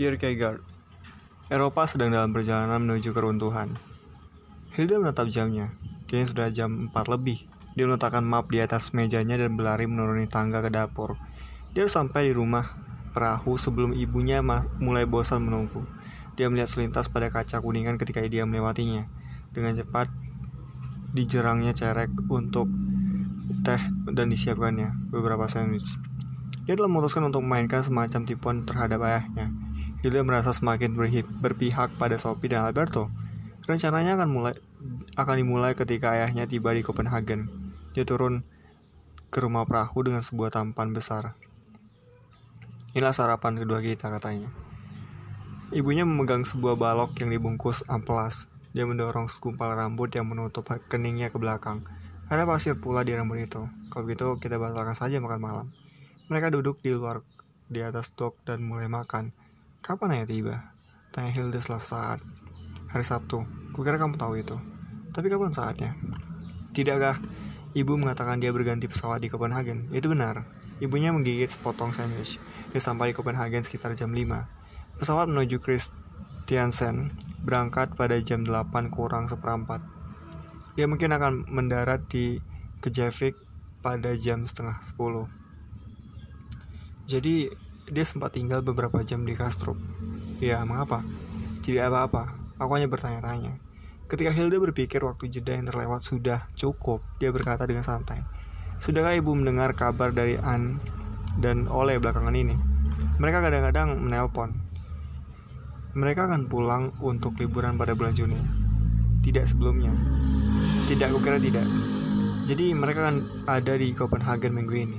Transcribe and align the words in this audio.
Kierkegaard 0.00 0.64
Eropa 1.52 1.84
sedang 1.84 2.08
dalam 2.08 2.32
perjalanan 2.32 2.80
menuju 2.80 3.12
keruntuhan. 3.12 3.76
Hilda 4.72 4.96
menatap 4.96 5.28
jamnya. 5.28 5.76
Kini 6.08 6.24
sudah 6.24 6.48
jam 6.48 6.88
4 6.88 7.04
lebih. 7.04 7.44
Dia 7.76 7.84
meletakkan 7.84 8.24
map 8.24 8.48
di 8.48 8.64
atas 8.64 8.96
mejanya 8.96 9.36
dan 9.36 9.60
berlari 9.60 9.84
menuruni 9.84 10.24
tangga 10.24 10.64
ke 10.64 10.72
dapur. 10.72 11.20
Dia 11.76 11.84
sampai 11.84 12.24
di 12.24 12.32
rumah 12.32 12.80
perahu 13.12 13.60
sebelum 13.60 13.92
ibunya 13.92 14.40
mulai 14.80 15.04
bosan 15.04 15.44
menunggu. 15.44 15.84
Dia 16.32 16.48
melihat 16.48 16.72
selintas 16.72 17.12
pada 17.12 17.28
kaca 17.28 17.60
kuningan 17.60 18.00
ketika 18.00 18.24
dia 18.24 18.48
melewatinya. 18.48 19.04
Dengan 19.52 19.76
cepat, 19.76 20.08
dijerangnya 21.12 21.76
cerek 21.76 22.08
untuk 22.32 22.72
teh 23.68 23.82
dan 24.16 24.32
disiapkannya 24.32 25.12
beberapa 25.12 25.44
sandwich. 25.44 25.92
Dia 26.64 26.72
telah 26.72 26.88
memutuskan 26.88 27.28
untuk 27.28 27.44
memainkan 27.44 27.84
semacam 27.84 28.24
tipuan 28.24 28.64
terhadap 28.64 29.04
ayahnya. 29.04 29.68
Hilda 30.00 30.24
merasa 30.24 30.56
semakin 30.56 30.96
berpihak 31.44 31.92
pada 32.00 32.16
Sophie 32.16 32.48
dan 32.48 32.64
Alberto. 32.64 33.12
Rencananya 33.68 34.16
akan 34.16 34.28
mulai 34.32 34.54
akan 35.12 35.36
dimulai 35.36 35.76
ketika 35.76 36.16
ayahnya 36.16 36.48
tiba 36.48 36.72
di 36.72 36.80
Copenhagen. 36.80 37.52
Dia 37.92 38.08
turun 38.08 38.40
ke 39.28 39.44
rumah 39.44 39.68
perahu 39.68 40.00
dengan 40.08 40.24
sebuah 40.24 40.56
tampan 40.56 40.96
besar. 40.96 41.36
Inilah 42.96 43.12
sarapan 43.12 43.60
kedua 43.60 43.84
kita 43.84 44.08
katanya. 44.08 44.48
Ibunya 45.70 46.08
memegang 46.08 46.48
sebuah 46.48 46.80
balok 46.80 47.14
yang 47.20 47.30
dibungkus 47.30 47.84
amplas. 47.86 48.48
Dia 48.72 48.88
mendorong 48.88 49.28
segumpal 49.28 49.76
rambut 49.76 50.10
yang 50.16 50.26
menutup 50.26 50.66
keningnya 50.88 51.28
ke 51.28 51.36
belakang. 51.36 51.84
Ada 52.26 52.48
pasir 52.48 52.74
pula 52.80 53.04
di 53.04 53.12
rambut 53.12 53.38
itu. 53.44 53.68
Kalau 53.92 54.02
begitu 54.08 54.38
kita 54.40 54.56
batalkan 54.56 54.96
saja 54.96 55.20
makan 55.20 55.38
malam. 55.44 55.66
Mereka 56.32 56.50
duduk 56.50 56.80
di 56.80 56.96
luar 56.96 57.20
di 57.68 57.84
atas 57.84 58.10
dok 58.16 58.34
dan 58.48 58.64
mulai 58.64 58.88
makan. 58.88 59.30
Kapan 59.80 60.12
ayah 60.12 60.28
tiba? 60.28 60.56
Tanya 61.08 61.32
Hilda 61.32 61.56
setelah 61.56 61.80
saat. 61.80 62.20
Hari 62.92 63.00
Sabtu. 63.00 63.48
Kukira 63.72 63.96
kamu 63.96 64.20
tahu 64.20 64.36
itu. 64.36 64.60
Tapi 65.16 65.32
kapan 65.32 65.56
saatnya? 65.56 65.96
Tidakkah 66.76 67.16
ibu 67.72 67.96
mengatakan 67.96 68.36
dia 68.44 68.52
berganti 68.52 68.84
pesawat 68.92 69.24
di 69.24 69.32
Copenhagen? 69.32 69.88
Itu 69.88 70.12
benar. 70.12 70.44
Ibunya 70.84 71.16
menggigit 71.16 71.56
sepotong 71.56 71.96
sandwich. 71.96 72.36
Dia 72.76 72.80
sampai 72.84 73.10
di 73.10 73.14
Copenhagen 73.16 73.64
sekitar 73.64 73.96
jam 73.96 74.12
5. 74.12 75.00
Pesawat 75.00 75.32
menuju 75.32 75.64
Christiansen 75.64 77.16
berangkat 77.40 77.96
pada 77.96 78.20
jam 78.20 78.44
8 78.44 78.92
kurang 78.92 79.32
seperempat. 79.32 79.80
Dia 80.76 80.84
mungkin 80.92 81.08
akan 81.16 81.48
mendarat 81.48 82.04
di 82.12 82.36
Kejavik 82.84 83.32
pada 83.80 84.12
jam 84.12 84.44
setengah 84.44 84.76
10. 84.92 85.24
Jadi 87.08 87.48
dia 87.90 88.06
sempat 88.06 88.38
tinggal 88.38 88.62
beberapa 88.62 89.02
jam 89.02 89.26
di 89.26 89.34
Kastrup. 89.34 89.74
Ya, 90.38 90.62
mengapa? 90.62 91.02
Tidak 91.60 91.82
apa-apa, 91.90 92.38
aku 92.56 92.70
hanya 92.78 92.86
bertanya-tanya. 92.86 93.58
Ketika 94.10 94.30
Hilda 94.34 94.58
berpikir 94.58 95.02
waktu 95.02 95.30
jeda 95.30 95.54
yang 95.54 95.70
terlewat 95.70 96.02
sudah 96.02 96.50
cukup, 96.58 97.02
dia 97.22 97.30
berkata 97.30 97.66
dengan 97.66 97.86
santai. 97.86 98.22
Sudahkah 98.80 99.14
ibu 99.14 99.36
mendengar 99.36 99.76
kabar 99.76 100.10
dari 100.10 100.40
An 100.40 100.80
dan 101.38 101.68
Oleh 101.68 102.00
belakangan 102.00 102.34
ini? 102.34 102.56
Mereka 103.20 103.38
kadang-kadang 103.44 104.00
menelpon. 104.00 104.56
Mereka 105.92 106.30
akan 106.30 106.48
pulang 106.48 106.96
untuk 107.02 107.36
liburan 107.36 107.76
pada 107.76 107.92
bulan 107.92 108.16
Juni. 108.16 108.38
Tidak 109.20 109.44
sebelumnya. 109.44 109.92
Tidak, 110.88 111.06
aku 111.06 111.20
kira 111.20 111.36
tidak. 111.36 111.66
Jadi 112.48 112.72
mereka 112.72 113.06
akan 113.06 113.46
ada 113.46 113.76
di 113.76 113.92
Copenhagen 113.92 114.56
minggu 114.56 114.74
ini. 114.74 114.98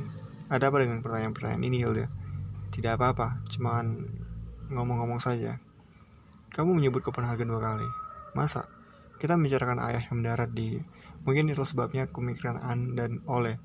Ada 0.52 0.70
apa 0.70 0.84
dengan 0.84 1.02
pertanyaan-pertanyaan 1.02 1.64
ini, 1.66 1.78
Hilda? 1.82 2.06
Tidak 2.72 2.96
apa-apa, 2.96 3.44
cuman 3.52 4.08
ngomong-ngomong 4.72 5.20
saja. 5.20 5.60
Kamu 6.56 6.80
menyebut 6.80 7.04
Copenhagen 7.04 7.52
dua 7.52 7.60
kali. 7.60 7.88
Masa? 8.32 8.68
Kita 9.20 9.36
membicarakan 9.36 9.84
ayah 9.92 10.02
yang 10.02 10.24
mendarat 10.24 10.50
di... 10.56 10.80
Mungkin 11.22 11.52
itu 11.52 11.62
sebabnya 11.62 12.10
pemikiran 12.10 12.58
An 12.58 12.98
dan 12.98 13.22
Oleh. 13.30 13.62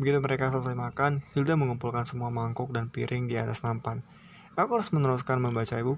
Begitu 0.00 0.18
mereka 0.18 0.50
selesai 0.50 0.74
makan, 0.74 1.22
Hilda 1.36 1.54
mengumpulkan 1.54 2.02
semua 2.08 2.32
mangkuk 2.32 2.74
dan 2.74 2.90
piring 2.90 3.30
di 3.30 3.38
atas 3.38 3.62
nampan. 3.62 4.02
Aku 4.58 4.74
harus 4.74 4.90
meneruskan 4.90 5.38
membaca 5.38 5.78
ibu. 5.78 5.94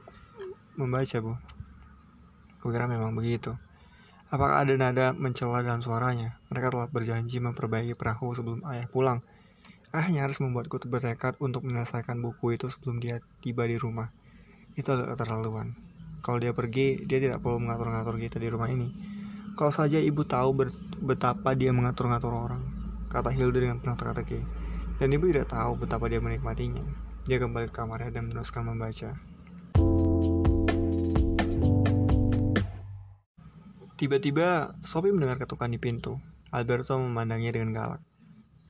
Membaca, 0.77 1.17
Bu. 1.25 1.33
Kukira 2.61 2.85
memang 2.85 3.17
begitu. 3.17 3.57
Apakah 4.29 4.63
ada 4.63 4.77
nada 4.77 5.17
mencela 5.17 5.65
dalam 5.65 5.81
suaranya? 5.81 6.37
Mereka 6.53 6.69
telah 6.69 6.87
berjanji 6.93 7.41
memperbaiki 7.41 7.97
perahu 7.97 8.37
sebelum 8.37 8.61
ayah 8.69 8.85
pulang. 8.87 9.25
Ayahnya 9.91 10.23
harus 10.23 10.39
membuatku 10.39 10.79
bertekad 10.87 11.35
untuk 11.43 11.67
menyelesaikan 11.67 12.23
buku 12.23 12.55
itu 12.55 12.71
sebelum 12.71 13.03
dia 13.03 13.19
tiba 13.43 13.67
di 13.67 13.75
rumah. 13.75 14.15
Itu 14.79 14.95
agak 14.95 15.19
keterlaluan. 15.19 15.75
Kalau 16.23 16.39
dia 16.39 16.55
pergi, 16.55 17.03
dia 17.11 17.19
tidak 17.19 17.43
perlu 17.43 17.59
mengatur-ngatur 17.59 18.15
kita 18.23 18.39
di 18.39 18.47
rumah 18.55 18.71
ini. 18.71 18.87
Kalau 19.59 19.75
saja 19.75 19.99
ibu 19.99 20.23
tahu 20.23 20.55
betapa 21.03 21.59
dia 21.59 21.75
mengatur-ngatur 21.75 22.31
orang, 22.31 22.63
kata 23.11 23.35
Hilda 23.35 23.59
dengan 23.59 23.83
penuh 23.83 23.99
teka-teki. 23.99 24.39
Dan 25.03 25.11
ibu 25.11 25.27
tidak 25.27 25.51
tahu 25.51 25.75
betapa 25.83 26.07
dia 26.07 26.23
menikmatinya. 26.23 26.87
Dia 27.27 27.43
kembali 27.43 27.67
ke 27.67 27.75
kamarnya 27.75 28.15
dan 28.15 28.31
meneruskan 28.31 28.63
membaca. 28.71 29.19
Tiba-tiba, 33.99 34.71
Sophie 34.87 35.11
mendengar 35.11 35.43
ketukan 35.43 35.67
di 35.67 35.83
pintu. 35.83 36.23
Alberto 36.55 36.95
memandangnya 36.95 37.59
dengan 37.59 37.75
galak. 37.75 38.10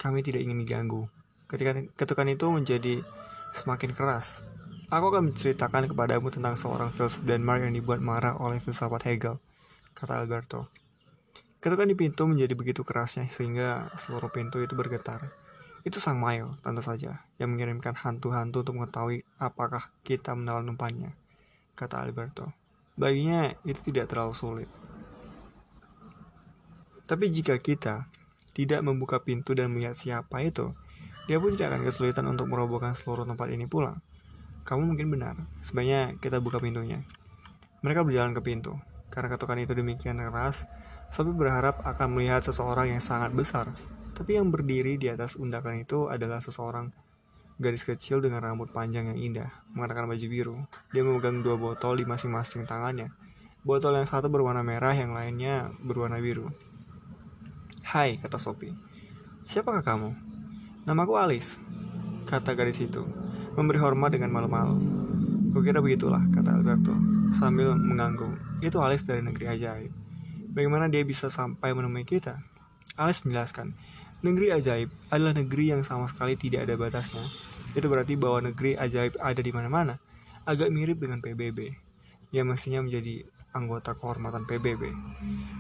Kami 0.00 0.25
tidak 0.25 0.41
ingin 0.41 0.65
diganggu. 0.65 1.05
Ketika 1.44 1.77
ketukan 1.93 2.33
itu 2.33 2.49
menjadi 2.49 2.94
semakin 3.53 3.93
keras, 3.93 4.41
aku 4.88 5.12
akan 5.12 5.28
menceritakan 5.28 5.93
kepadamu 5.93 6.33
tentang 6.33 6.56
seorang 6.56 6.88
filsuf 6.97 7.21
Denmark 7.28 7.69
yang 7.69 7.77
dibuat 7.77 8.00
marah 8.00 8.41
oleh 8.41 8.65
filsafat 8.65 9.05
Hegel, 9.05 9.37
kata 9.93 10.16
Alberto. 10.16 10.72
Ketukan 11.61 11.93
di 11.93 11.97
pintu 12.00 12.25
menjadi 12.25 12.56
begitu 12.56 12.81
kerasnya 12.81 13.28
sehingga 13.28 13.93
seluruh 14.00 14.33
pintu 14.33 14.65
itu 14.65 14.72
bergetar. 14.72 15.28
Itu 15.84 16.00
sang 16.00 16.17
Mayo, 16.17 16.56
tentu 16.65 16.81
saja, 16.81 17.28
yang 17.37 17.53
mengirimkan 17.53 17.93
hantu-hantu 17.93 18.65
untuk 18.65 18.81
mengetahui 18.81 19.28
apakah 19.37 19.93
kita 20.00 20.32
menelan 20.32 20.72
umpannya, 20.72 21.12
kata 21.77 22.00
Alberto. 22.00 22.49
Baginya 22.97 23.53
itu 23.69 23.81
tidak 23.93 24.09
terlalu 24.09 24.32
sulit. 24.32 24.71
Tapi 27.05 27.28
jika 27.28 27.61
kita 27.61 28.09
tidak 28.56 28.81
membuka 28.83 29.22
pintu 29.22 29.55
dan 29.55 29.71
melihat 29.71 29.94
siapa 29.94 30.43
itu, 30.43 30.75
dia 31.31 31.38
pun 31.38 31.55
tidak 31.55 31.77
akan 31.77 31.83
kesulitan 31.87 32.27
untuk 32.27 32.50
merobohkan 32.50 32.97
seluruh 32.99 33.22
tempat 33.22 33.55
ini 33.55 33.71
pulang. 33.71 34.03
Kamu 34.66 34.94
mungkin 34.94 35.09
benar, 35.11 35.38
sebaiknya 35.62 36.19
kita 36.19 36.43
buka 36.43 36.59
pintunya. 36.59 37.06
Mereka 37.81 38.05
berjalan 38.05 38.34
ke 38.37 38.43
pintu. 38.44 38.77
Karena 39.11 39.31
ketukan 39.34 39.59
itu 39.59 39.75
demikian 39.75 40.22
keras, 40.22 40.66
Sophie 41.11 41.34
berharap 41.34 41.83
akan 41.83 42.15
melihat 42.15 42.47
seseorang 42.47 42.94
yang 42.94 43.03
sangat 43.03 43.34
besar. 43.34 43.75
Tapi 44.15 44.38
yang 44.38 44.55
berdiri 44.55 44.94
di 44.94 45.11
atas 45.11 45.34
undakan 45.34 45.82
itu 45.82 46.06
adalah 46.06 46.38
seseorang 46.38 46.94
gadis 47.59 47.82
kecil 47.82 48.22
dengan 48.22 48.47
rambut 48.47 48.71
panjang 48.71 49.11
yang 49.11 49.19
indah, 49.19 49.50
mengenakan 49.75 50.15
baju 50.15 50.27
biru. 50.31 50.56
Dia 50.94 51.03
memegang 51.03 51.43
dua 51.43 51.59
botol 51.59 51.99
di 51.99 52.06
masing-masing 52.06 52.65
tangannya. 52.65 53.11
Botol 53.67 53.99
yang 53.99 54.09
satu 54.09 54.31
berwarna 54.32 54.65
merah, 54.65 54.94
yang 54.94 55.12
lainnya 55.12 55.75
berwarna 55.82 56.22
biru. 56.22 56.49
Hai, 57.90 58.22
kata 58.22 58.38
Sophie. 58.38 58.70
Siapakah 59.42 59.82
kamu? 59.82 60.14
Namaku 60.86 61.18
Alice, 61.18 61.58
kata 62.22 62.54
gadis 62.54 62.78
itu, 62.86 63.02
memberi 63.58 63.82
hormat 63.82 64.14
dengan 64.14 64.30
malu-malu. 64.30 64.78
Kukira 65.50 65.82
begitulah, 65.82 66.22
kata 66.30 66.54
Alberto, 66.54 66.94
sambil 67.34 67.74
mengangguk. 67.74 68.30
Itu 68.62 68.78
Alice 68.78 69.02
dari 69.02 69.26
negeri 69.26 69.50
ajaib. 69.50 69.90
Bagaimana 70.54 70.86
dia 70.86 71.02
bisa 71.02 71.34
sampai 71.34 71.74
menemui 71.74 72.06
kita? 72.06 72.38
Alice 72.94 73.26
menjelaskan, 73.26 73.75
negeri 74.22 74.54
ajaib 74.54 74.86
adalah 75.10 75.34
negeri 75.34 75.75
yang 75.75 75.82
sama 75.82 76.06
sekali 76.06 76.38
tidak 76.38 76.70
ada 76.70 76.78
batasnya. 76.78 77.26
Itu 77.75 77.90
berarti 77.90 78.14
bahwa 78.14 78.54
negeri 78.54 78.78
ajaib 78.78 79.19
ada 79.19 79.43
di 79.43 79.50
mana-mana. 79.50 79.98
Agak 80.46 80.70
mirip 80.70 81.02
dengan 81.02 81.19
PBB. 81.19 81.75
yang 82.31 82.46
mestinya 82.46 82.86
menjadi 82.86 83.26
anggota 83.55 83.94
kehormatan 83.97 84.47
PBB. 84.47 84.91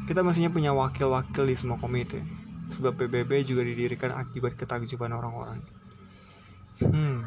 Kita 0.06 0.22
mestinya 0.22 0.50
punya 0.50 0.70
wakil-wakil 0.74 1.44
di 1.46 1.56
semua 1.58 1.76
komite, 1.78 2.22
sebab 2.70 2.94
PBB 2.94 3.42
juga 3.46 3.66
didirikan 3.66 4.14
akibat 4.14 4.54
ketakjuban 4.54 5.10
orang-orang. 5.10 5.60
Hmm, 6.80 7.26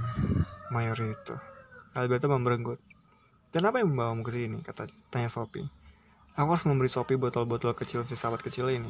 mayor 0.74 0.98
itu. 0.98 1.36
Alberto 1.94 2.26
memberenggut. 2.26 2.82
Dan 3.54 3.70
apa 3.70 3.78
yang 3.78 3.94
membawamu 3.94 4.26
ke 4.26 4.34
sini? 4.34 4.58
Kata 4.66 4.90
tanya 5.14 5.30
Sophie. 5.30 5.70
Aku 6.34 6.50
harus 6.50 6.66
memberi 6.66 6.90
Sophie 6.90 7.22
botol-botol 7.22 7.78
kecil 7.78 8.02
filsafat 8.02 8.42
kecil 8.42 8.74
ini. 8.74 8.90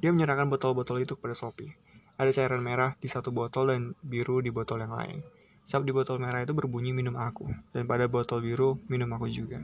Dia 0.00 0.08
menyerahkan 0.08 0.48
botol-botol 0.48 1.04
itu 1.04 1.12
kepada 1.20 1.36
Sophie. 1.36 1.76
Ada 2.16 2.32
cairan 2.32 2.64
merah 2.64 2.96
di 2.96 3.12
satu 3.12 3.28
botol 3.28 3.68
dan 3.68 3.82
biru 4.00 4.40
di 4.40 4.48
botol 4.48 4.80
yang 4.80 4.96
lain. 4.96 5.20
Cap 5.68 5.84
di 5.84 5.92
botol 5.92 6.18
merah 6.18 6.40
itu 6.40 6.56
berbunyi 6.56 6.96
minum 6.96 7.14
aku, 7.20 7.46
dan 7.70 7.84
pada 7.84 8.08
botol 8.08 8.40
biru 8.40 8.80
minum 8.88 9.12
aku 9.12 9.28
juga. 9.28 9.60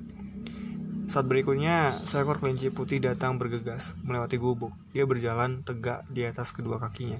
Saat 1.09 1.25
berikutnya, 1.25 1.97
seekor 2.05 2.37
kelinci 2.37 2.69
putih 2.69 3.01
datang 3.01 3.41
bergegas, 3.41 3.97
melewati 4.05 4.37
gubuk. 4.37 4.77
Dia 4.93 5.09
berjalan 5.09 5.65
tegak 5.65 6.05
di 6.13 6.29
atas 6.29 6.53
kedua 6.53 6.77
kakinya, 6.77 7.17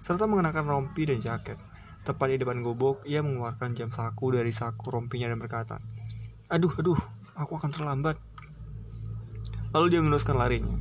serta 0.00 0.24
mengenakan 0.24 0.64
rompi 0.64 1.04
dan 1.04 1.20
jaket. 1.20 1.60
Tepat 2.08 2.32
di 2.32 2.40
depan 2.40 2.64
gubuk, 2.64 3.04
ia 3.04 3.20
mengeluarkan 3.20 3.76
jam 3.76 3.92
saku 3.92 4.32
dari 4.32 4.48
saku 4.48 4.88
rompinya 4.88 5.28
dan 5.28 5.36
berkata, 5.44 5.76
Aduh, 6.48 6.72
aduh, 6.80 6.96
aku 7.36 7.60
akan 7.60 7.68
terlambat. 7.68 8.16
Lalu 9.76 9.86
dia 9.92 10.00
meneruskan 10.00 10.40
larinya. 10.40 10.80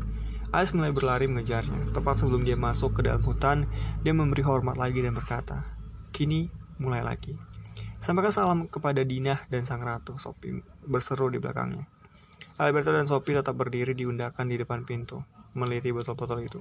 Ais 0.56 0.72
mulai 0.72 0.96
berlari 0.96 1.28
mengejarnya. 1.28 1.92
Tepat 1.92 2.24
sebelum 2.24 2.48
dia 2.48 2.56
masuk 2.56 2.96
ke 2.96 3.12
dalam 3.12 3.28
hutan, 3.28 3.68
dia 4.08 4.16
memberi 4.16 4.48
hormat 4.48 4.80
lagi 4.80 5.04
dan 5.04 5.20
berkata, 5.20 5.68
Kini 6.16 6.48
mulai 6.80 7.04
lagi. 7.04 7.36
Sampaikan 8.00 8.32
salam 8.32 8.60
kepada 8.72 9.04
Dinah 9.04 9.44
dan 9.52 9.68
sang 9.68 9.84
ratu, 9.84 10.16
Sophie 10.16 10.64
berseru 10.88 11.28
di 11.28 11.44
belakangnya. 11.44 11.97
Alberto 12.58 12.90
dan 12.90 13.06
Sophie 13.06 13.38
tetap 13.38 13.54
berdiri 13.54 13.94
di 13.94 14.10
undakan 14.10 14.50
di 14.50 14.58
depan 14.58 14.82
pintu, 14.82 15.22
meliti 15.54 15.94
botol-botol 15.94 16.42
itu. 16.42 16.60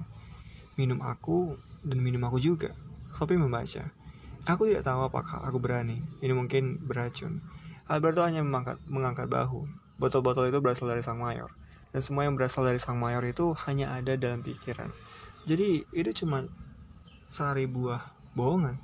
Minum 0.77 1.01
aku 1.01 1.57
dan 1.81 1.97
minum 1.97 2.21
aku 2.29 2.37
juga. 2.37 2.77
Sophie 3.09 3.41
membaca. 3.41 3.89
Aku 4.45 4.69
tidak 4.69 4.85
tahu 4.85 5.09
apakah 5.09 5.41
aku 5.43 5.57
berani. 5.57 6.05
Ini 6.21 6.31
mungkin 6.37 6.77
beracun. 6.85 7.41
Alberto 7.89 8.21
hanya 8.21 8.45
mengangkat, 8.45 8.77
mengangkat 8.85 9.25
bahu. 9.25 9.65
Botol-botol 9.97 10.53
itu 10.53 10.61
berasal 10.61 10.85
dari 10.85 11.01
sang 11.01 11.17
mayor 11.17 11.49
dan 11.97 12.01
semua 12.03 12.27
yang 12.27 12.35
berasal 12.35 12.61
dari 12.61 12.77
sang 12.77 12.99
mayor 12.99 13.23
itu 13.23 13.55
hanya 13.67 13.95
ada 13.95 14.13
dalam 14.19 14.43
pikiran. 14.43 14.91
Jadi 15.47 15.87
itu 15.95 16.11
cuma 16.23 16.45
sehari 17.31 17.65
buah 17.65 18.11
bohongan. 18.35 18.77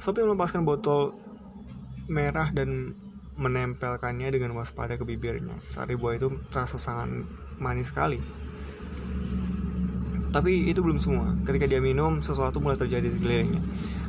Sophie 0.00 0.24
melepaskan 0.24 0.64
botol 0.64 1.14
merah 2.08 2.48
dan 2.50 2.96
menempelkannya 3.40 4.28
dengan 4.28 4.52
waspada 4.52 5.00
ke 5.00 5.04
bibirnya. 5.08 5.56
Sari 5.64 5.96
buah 5.96 6.20
itu 6.20 6.28
terasa 6.52 6.76
sangat 6.76 7.24
manis 7.56 7.88
sekali. 7.88 8.20
Tapi 10.30 10.70
itu 10.70 10.78
belum 10.84 11.00
semua. 11.00 11.34
Ketika 11.42 11.66
dia 11.66 11.82
minum, 11.82 12.22
sesuatu 12.22 12.62
mulai 12.62 12.78
terjadi 12.78 13.08
di 13.08 13.16
sekelilingnya. 13.16 13.62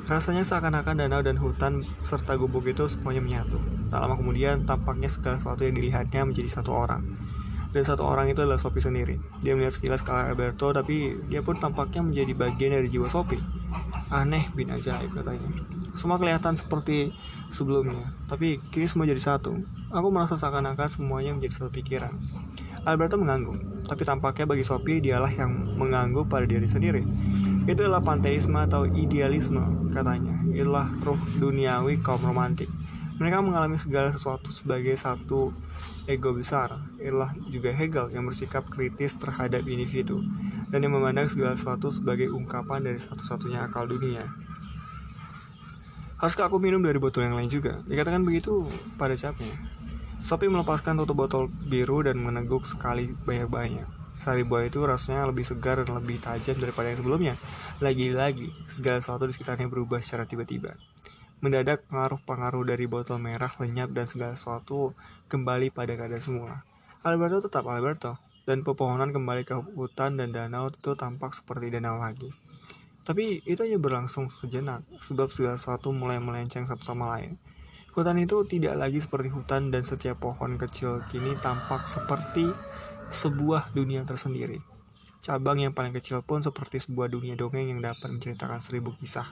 Rasanya 0.06 0.44
seakan-akan 0.46 1.08
danau 1.08 1.24
dan 1.24 1.40
hutan 1.40 1.82
serta 2.04 2.38
gubuk 2.38 2.68
itu 2.68 2.86
semuanya 2.92 3.24
menyatu. 3.24 3.58
Tak 3.90 4.06
lama 4.06 4.20
kemudian, 4.20 4.68
tampaknya 4.68 5.10
segala 5.10 5.42
sesuatu 5.42 5.66
yang 5.66 5.74
dilihatnya 5.74 6.22
menjadi 6.28 6.62
satu 6.62 6.76
orang 6.76 7.02
dan 7.72 7.84
satu 7.88 8.04
orang 8.04 8.28
itu 8.28 8.44
adalah 8.44 8.60
Sophie 8.60 8.84
sendiri. 8.84 9.16
Dia 9.40 9.56
melihat 9.56 9.72
sekilas 9.72 10.04
ke 10.04 10.12
Alberto, 10.12 10.76
tapi 10.76 11.16
dia 11.32 11.40
pun 11.40 11.56
tampaknya 11.56 12.04
menjadi 12.04 12.36
bagian 12.36 12.72
dari 12.76 12.88
jiwa 12.92 13.08
Sophie. 13.08 13.40
Aneh 14.12 14.52
bin 14.52 14.68
ajaib 14.68 15.16
katanya. 15.16 15.48
Semua 15.96 16.20
kelihatan 16.20 16.52
seperti 16.52 17.16
sebelumnya, 17.48 18.12
tapi 18.28 18.60
kini 18.68 18.84
semua 18.84 19.08
jadi 19.08 19.24
satu. 19.24 19.56
Aku 19.88 20.08
merasa 20.12 20.36
seakan-akan 20.36 20.92
semuanya 20.92 21.32
menjadi 21.32 21.64
satu 21.64 21.72
pikiran. 21.72 22.12
Alberto 22.84 23.16
mengangguk, 23.16 23.56
tapi 23.88 24.04
tampaknya 24.04 24.44
bagi 24.44 24.68
Sophie 24.68 25.00
dialah 25.00 25.32
yang 25.32 25.52
mengangguk 25.80 26.28
pada 26.28 26.44
diri 26.44 26.68
sendiri. 26.68 27.08
Itu 27.64 27.88
adalah 27.88 28.04
panteisme 28.04 28.60
atau 28.60 28.84
idealisme, 28.84 29.92
katanya. 29.96 30.36
Itulah 30.52 30.92
ruh 31.08 31.20
duniawi 31.40 32.04
kaum 32.04 32.20
romantik. 32.20 32.68
Mereka 33.22 33.40
mengalami 33.46 33.78
segala 33.78 34.10
sesuatu 34.10 34.50
sebagai 34.50 34.98
satu 34.98 35.54
ego 36.10 36.34
besar. 36.34 36.84
Itulah 36.98 37.32
juga 37.48 37.70
Hegel 37.70 38.12
yang 38.12 38.26
bersikap 38.26 38.66
kritis 38.68 39.14
terhadap 39.16 39.62
individu 39.70 40.26
dan 40.72 40.80
yang 40.82 40.96
memandang 40.96 41.28
segala 41.28 41.54
sesuatu 41.54 41.92
sebagai 41.92 42.32
ungkapan 42.32 42.82
dari 42.82 42.98
satu-satunya 42.98 43.68
akal 43.68 43.86
dunia. 43.86 44.32
Haruskah 46.18 46.48
aku 46.48 46.62
minum 46.62 46.80
dari 46.80 47.02
botol 47.02 47.28
yang 47.28 47.36
lain 47.36 47.52
juga? 47.52 47.84
Dikatakan 47.84 48.24
begitu 48.24 48.66
pada 48.96 49.14
capnya. 49.18 49.58
Sophie 50.22 50.54
melepaskan 50.54 51.02
tutup 51.02 51.26
botol 51.26 51.50
biru 51.50 52.06
dan 52.06 52.22
meneguk 52.22 52.62
sekali 52.64 53.10
banyak-banyak. 53.26 53.90
Sari 54.22 54.46
buah 54.46 54.70
itu 54.70 54.86
rasanya 54.86 55.26
lebih 55.26 55.42
segar 55.42 55.82
dan 55.82 55.98
lebih 55.98 56.22
tajam 56.22 56.62
daripada 56.62 56.94
yang 56.94 57.02
sebelumnya. 57.02 57.34
Lagi-lagi, 57.82 58.54
segala 58.70 59.02
sesuatu 59.02 59.26
di 59.26 59.34
sekitarnya 59.34 59.66
berubah 59.66 59.98
secara 59.98 60.30
tiba-tiba. 60.30 60.78
Mendadak 61.42 61.90
pengaruh-pengaruh 61.90 62.70
dari 62.70 62.86
botol 62.86 63.18
merah 63.18 63.50
lenyap 63.58 63.90
dan 63.90 64.06
segala 64.06 64.38
sesuatu 64.38 64.94
kembali 65.26 65.74
pada 65.74 65.98
keadaan 65.98 66.22
semula. 66.22 66.62
Alberto 67.02 67.50
tetap 67.50 67.66
Alberto, 67.66 68.22
dan 68.52 68.68
pepohonan 68.68 69.16
kembali 69.16 69.48
ke 69.48 69.56
hutan 69.80 70.20
dan 70.20 70.36
danau 70.36 70.68
itu 70.68 70.92
tampak 71.00 71.32
seperti 71.32 71.72
danau 71.72 71.96
lagi. 71.96 72.28
Tapi 73.08 73.40
itu 73.48 73.64
hanya 73.64 73.80
berlangsung 73.80 74.28
sejenak, 74.28 74.84
sebab 75.00 75.32
segala 75.32 75.56
sesuatu 75.56 75.96
mulai 75.96 76.20
melenceng 76.20 76.68
satu 76.68 76.84
sama 76.84 77.16
lain. 77.16 77.40
Hutan 77.96 78.20
itu 78.20 78.44
tidak 78.52 78.76
lagi 78.76 79.00
seperti 79.00 79.32
hutan 79.32 79.72
dan 79.72 79.88
setiap 79.88 80.20
pohon 80.20 80.60
kecil 80.60 81.00
kini 81.08 81.40
tampak 81.40 81.88
seperti 81.88 82.52
sebuah 83.08 83.72
dunia 83.72 84.04
tersendiri. 84.04 84.60
Cabang 85.24 85.64
yang 85.64 85.72
paling 85.72 85.96
kecil 85.96 86.20
pun 86.20 86.44
seperti 86.44 86.84
sebuah 86.84 87.08
dunia 87.08 87.40
dongeng 87.40 87.72
yang 87.72 87.80
dapat 87.80 88.12
menceritakan 88.12 88.60
seribu 88.60 88.92
kisah. 89.00 89.32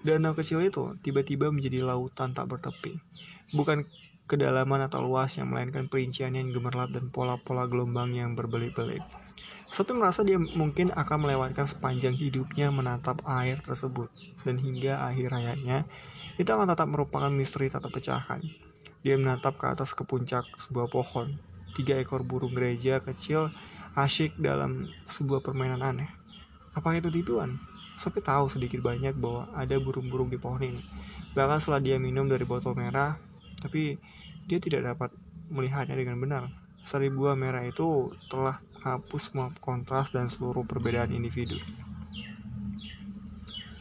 Danau 0.00 0.32
kecil 0.32 0.64
itu 0.64 0.96
tiba-tiba 1.04 1.52
menjadi 1.52 1.84
lautan 1.84 2.32
tak 2.32 2.48
bertepi. 2.48 2.96
Bukan 3.52 3.84
kedalaman 4.26 4.86
atau 4.86 5.02
luasnya, 5.02 5.46
melainkan 5.46 5.86
perincian 5.86 6.34
yang 6.34 6.50
gemerlap 6.50 6.90
dan 6.90 7.08
pola-pola 7.10 7.70
gelombang 7.70 8.14
yang 8.14 8.34
berbelit-belit. 8.34 9.02
Sophie 9.70 9.98
merasa 9.98 10.22
dia 10.22 10.38
mungkin 10.38 10.94
akan 10.94 11.26
melewatkan 11.26 11.66
sepanjang 11.66 12.14
hidupnya 12.14 12.70
menatap 12.70 13.22
air 13.26 13.58
tersebut, 13.62 14.10
dan 14.46 14.58
hingga 14.62 15.02
akhir 15.02 15.34
hayatnya, 15.34 15.86
itu 16.38 16.46
akan 16.46 16.70
tetap 16.70 16.86
merupakan 16.86 17.32
misteri 17.32 17.66
tak 17.66 17.86
terpecahkan. 17.88 18.42
Dia 19.02 19.14
menatap 19.14 19.58
ke 19.58 19.66
atas 19.70 19.94
ke 19.94 20.02
puncak 20.02 20.46
sebuah 20.58 20.90
pohon. 20.90 21.38
Tiga 21.78 21.98
ekor 21.98 22.26
burung 22.26 22.56
gereja 22.56 22.98
kecil 22.98 23.54
asyik 23.96 24.36
dalam 24.36 24.90
sebuah 25.08 25.40
permainan 25.40 25.80
aneh. 25.80 26.10
Apa 26.76 26.92
itu 26.92 27.08
tipuan? 27.08 27.56
Sophie 27.96 28.20
tahu 28.20 28.52
sedikit 28.52 28.84
banyak 28.84 29.16
bahwa 29.16 29.48
ada 29.56 29.80
burung-burung 29.80 30.28
di 30.28 30.36
pohon 30.36 30.60
ini. 30.60 30.84
Bahkan 31.32 31.58
setelah 31.60 31.80
dia 31.80 31.96
minum 31.96 32.28
dari 32.28 32.44
botol 32.44 32.76
merah, 32.76 33.16
tapi 33.66 33.98
dia 34.46 34.62
tidak 34.62 34.94
dapat 34.94 35.10
melihatnya 35.50 35.98
dengan 35.98 36.22
benar. 36.22 36.42
Sari 36.86 37.10
buah 37.10 37.34
merah 37.34 37.66
itu 37.66 38.14
telah 38.30 38.62
menghapus 38.86 39.34
semua 39.34 39.50
kontras 39.58 40.14
dan 40.14 40.30
seluruh 40.30 40.62
perbedaan 40.62 41.10
individu. 41.10 41.58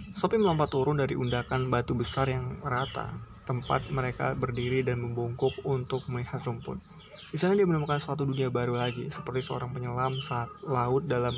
Sophie 0.10 0.42
melompat 0.42 0.74
turun 0.74 0.98
dari 0.98 1.14
undakan 1.14 1.70
batu 1.70 1.94
besar 1.94 2.26
yang 2.26 2.58
rata, 2.66 3.14
tempat 3.46 3.86
mereka 3.94 4.34
berdiri 4.34 4.82
dan 4.82 5.06
membungkuk 5.06 5.54
untuk 5.62 6.10
melihat 6.10 6.42
rumput. 6.42 6.82
Di 7.30 7.38
sana 7.38 7.54
dia 7.54 7.70
menemukan 7.70 8.02
suatu 8.02 8.26
dunia 8.26 8.50
baru 8.50 8.82
lagi, 8.82 9.06
seperti 9.14 9.46
seorang 9.46 9.70
penyelam 9.70 10.18
saat 10.26 10.50
laut 10.66 11.06
dalam 11.06 11.38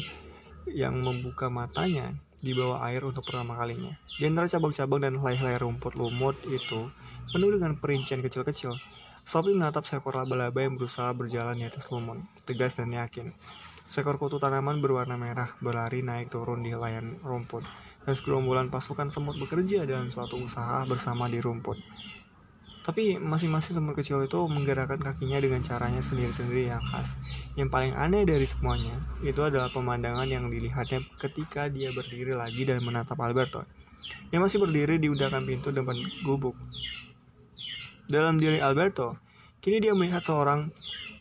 yang 0.72 0.96
membuka 1.04 1.52
matanya 1.52 2.16
di 2.38 2.54
bawah 2.54 2.86
air 2.88 3.04
untuk 3.04 3.28
pertama 3.28 3.58
kalinya. 3.58 3.98
Di 4.16 4.30
antara 4.30 4.48
cabang-cabang 4.48 5.04
dan 5.04 5.14
helai-helai 5.20 5.58
rumput 5.60 5.98
lumut 5.98 6.38
itu 6.48 6.88
penuh 7.32 7.52
dengan 7.54 7.76
perincian 7.76 8.24
kecil-kecil. 8.24 8.76
Sophie 9.28 9.52
menatap 9.52 9.84
seekor 9.84 10.16
laba-laba 10.16 10.64
yang 10.64 10.80
berusaha 10.80 11.12
berjalan 11.12 11.60
di 11.60 11.68
atas 11.68 11.92
lumut, 11.92 12.24
tegas 12.48 12.80
dan 12.80 12.96
yakin. 12.96 13.36
Seekor 13.88 14.16
kutu 14.20 14.40
tanaman 14.40 14.80
berwarna 14.80 15.20
merah 15.20 15.52
berlari 15.60 16.00
naik 16.04 16.32
turun 16.32 16.64
di 16.64 16.72
helaian 16.72 17.20
rumput, 17.24 17.64
dan 18.08 18.14
segerombolan 18.16 18.72
pasukan 18.72 19.12
semut 19.12 19.36
bekerja 19.36 19.84
dalam 19.84 20.08
suatu 20.08 20.40
usaha 20.40 20.84
bersama 20.88 21.28
di 21.28 21.44
rumput. 21.44 21.76
Tapi 22.88 23.20
masing-masing 23.20 23.76
semut 23.76 24.00
kecil 24.00 24.24
itu 24.24 24.40
menggerakkan 24.48 25.04
kakinya 25.04 25.44
dengan 25.44 25.60
caranya 25.60 26.00
sendiri-sendiri 26.00 26.72
yang 26.72 26.80
khas. 26.88 27.20
Yang 27.60 27.68
paling 27.68 27.92
aneh 28.00 28.24
dari 28.24 28.48
semuanya, 28.48 28.96
itu 29.20 29.44
adalah 29.44 29.68
pemandangan 29.68 30.24
yang 30.24 30.48
dilihatnya 30.48 31.04
ketika 31.20 31.68
dia 31.68 31.92
berdiri 31.92 32.32
lagi 32.32 32.64
dan 32.64 32.80
menatap 32.80 33.20
Alberto. 33.20 33.68
Yang 34.32 34.42
masih 34.48 34.58
berdiri 34.64 34.96
di 35.04 35.12
undakan 35.12 35.44
pintu 35.44 35.76
depan 35.76 36.00
gubuk. 36.24 36.56
Dalam 38.08 38.40
diri 38.40 38.64
Alberto, 38.64 39.20
kini 39.60 39.84
dia 39.84 39.92
melihat 39.92 40.24
seorang 40.24 40.72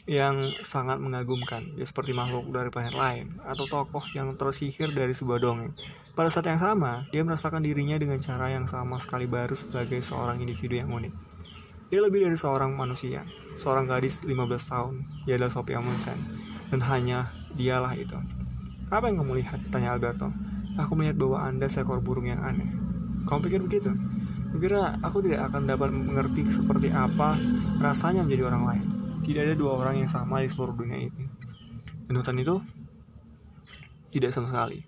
yang 0.06 0.54
sangat 0.62 1.02
mengagumkan. 1.02 1.74
Dia 1.74 1.82
seperti 1.82 2.14
makhluk 2.14 2.46
dari 2.54 2.70
planet 2.70 2.94
lain, 2.94 3.42
atau 3.42 3.66
tokoh 3.66 4.06
yang 4.14 4.38
tersihir 4.38 4.94
dari 4.94 5.10
sebuah 5.10 5.42
dongeng. 5.42 5.74
Pada 6.14 6.30
saat 6.30 6.46
yang 6.46 6.62
sama, 6.62 7.10
dia 7.10 7.26
merasakan 7.26 7.66
dirinya 7.66 7.98
dengan 7.98 8.22
cara 8.22 8.54
yang 8.54 8.70
sama 8.70 9.02
sekali 9.02 9.26
baru 9.26 9.58
sebagai 9.58 9.98
seorang 9.98 10.38
individu 10.38 10.78
yang 10.78 10.94
unik. 10.94 11.10
Dia 11.90 12.06
lebih 12.06 12.22
dari 12.22 12.38
seorang 12.38 12.78
manusia, 12.78 13.26
seorang 13.58 13.90
gadis 13.90 14.22
15 14.22 14.38
tahun. 14.70 14.94
Dia 15.26 15.42
adalah 15.42 15.50
Sophia 15.50 15.82
Amundsen, 15.82 16.22
dan 16.70 16.86
hanya 16.86 17.34
dialah 17.58 17.98
itu. 17.98 18.14
Apa 18.94 19.10
yang 19.10 19.26
kamu 19.26 19.42
lihat? 19.42 19.58
Tanya 19.74 19.90
Alberto. 19.90 20.30
Aku 20.78 20.94
melihat 20.94 21.18
bahwa 21.18 21.42
Anda 21.42 21.66
seekor 21.66 21.98
burung 21.98 22.30
yang 22.30 22.46
aneh. 22.46 22.70
Kamu 23.26 23.42
pikir 23.42 23.58
begitu? 23.66 23.90
Kukira 24.56 24.96
aku 25.04 25.20
tidak 25.20 25.52
akan 25.52 25.68
dapat 25.68 25.92
mengerti 25.92 26.48
seperti 26.48 26.88
apa 26.88 27.36
rasanya 27.76 28.24
menjadi 28.24 28.48
orang 28.48 28.64
lain. 28.64 28.84
Tidak 29.20 29.44
ada 29.44 29.52
dua 29.52 29.76
orang 29.76 30.00
yang 30.00 30.08
sama 30.08 30.40
di 30.40 30.48
seluruh 30.48 30.72
dunia 30.72 30.96
ini. 30.96 31.28
Dan 32.08 32.16
hutan 32.16 32.40
itu 32.40 32.56
tidak 34.16 34.32
sama 34.32 34.48
sekali. 34.48 34.80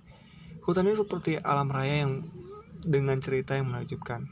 Hutan 0.65 0.89
itu 0.89 1.05
seperti 1.05 1.37
alam 1.37 1.69
raya 1.69 2.09
yang 2.09 2.33
dengan 2.81 3.21
cerita 3.21 3.61
yang 3.61 3.69
menakjubkan. 3.69 4.25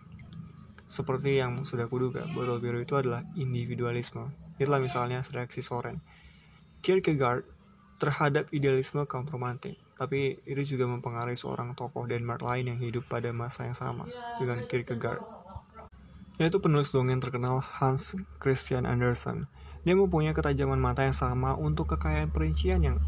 Seperti 0.89 1.37
yang 1.37 1.69
sudah 1.69 1.85
kuduga, 1.85 2.25
botol 2.33 2.57
biru 2.57 2.81
itu 2.81 2.97
adalah 2.97 3.21
individualisme. 3.37 4.33
Itulah 4.57 4.81
misalnya 4.81 5.21
reaksi 5.21 5.61
Soren. 5.61 6.01
Kierkegaard 6.81 7.45
terhadap 7.97 8.53
idealisme 8.53 9.05
kaum 9.09 9.25
romantik, 9.25 9.81
tapi 9.97 10.41
itu 10.45 10.77
juga 10.77 10.85
mempengaruhi 10.85 11.37
seorang 11.37 11.73
tokoh 11.73 12.05
Denmark 12.05 12.45
lain 12.45 12.77
yang 12.77 12.79
hidup 12.81 13.09
pada 13.09 13.33
masa 13.33 13.65
yang 13.65 13.77
sama 13.77 14.05
dengan 14.37 14.61
Kierkegaard. 14.69 15.25
yaitu 16.37 16.61
penulis 16.61 16.93
dongeng 16.93 17.17
terkenal 17.17 17.65
Hans 17.65 18.13
Christian 18.37 18.85
Andersen. 18.85 19.49
Dia 19.89 19.97
mempunyai 19.97 20.37
ketajaman 20.37 20.77
mata 20.77 21.01
yang 21.01 21.17
sama 21.17 21.57
untuk 21.57 21.97
kekayaan 21.97 22.29
perincian 22.29 22.85
yang 22.85 23.01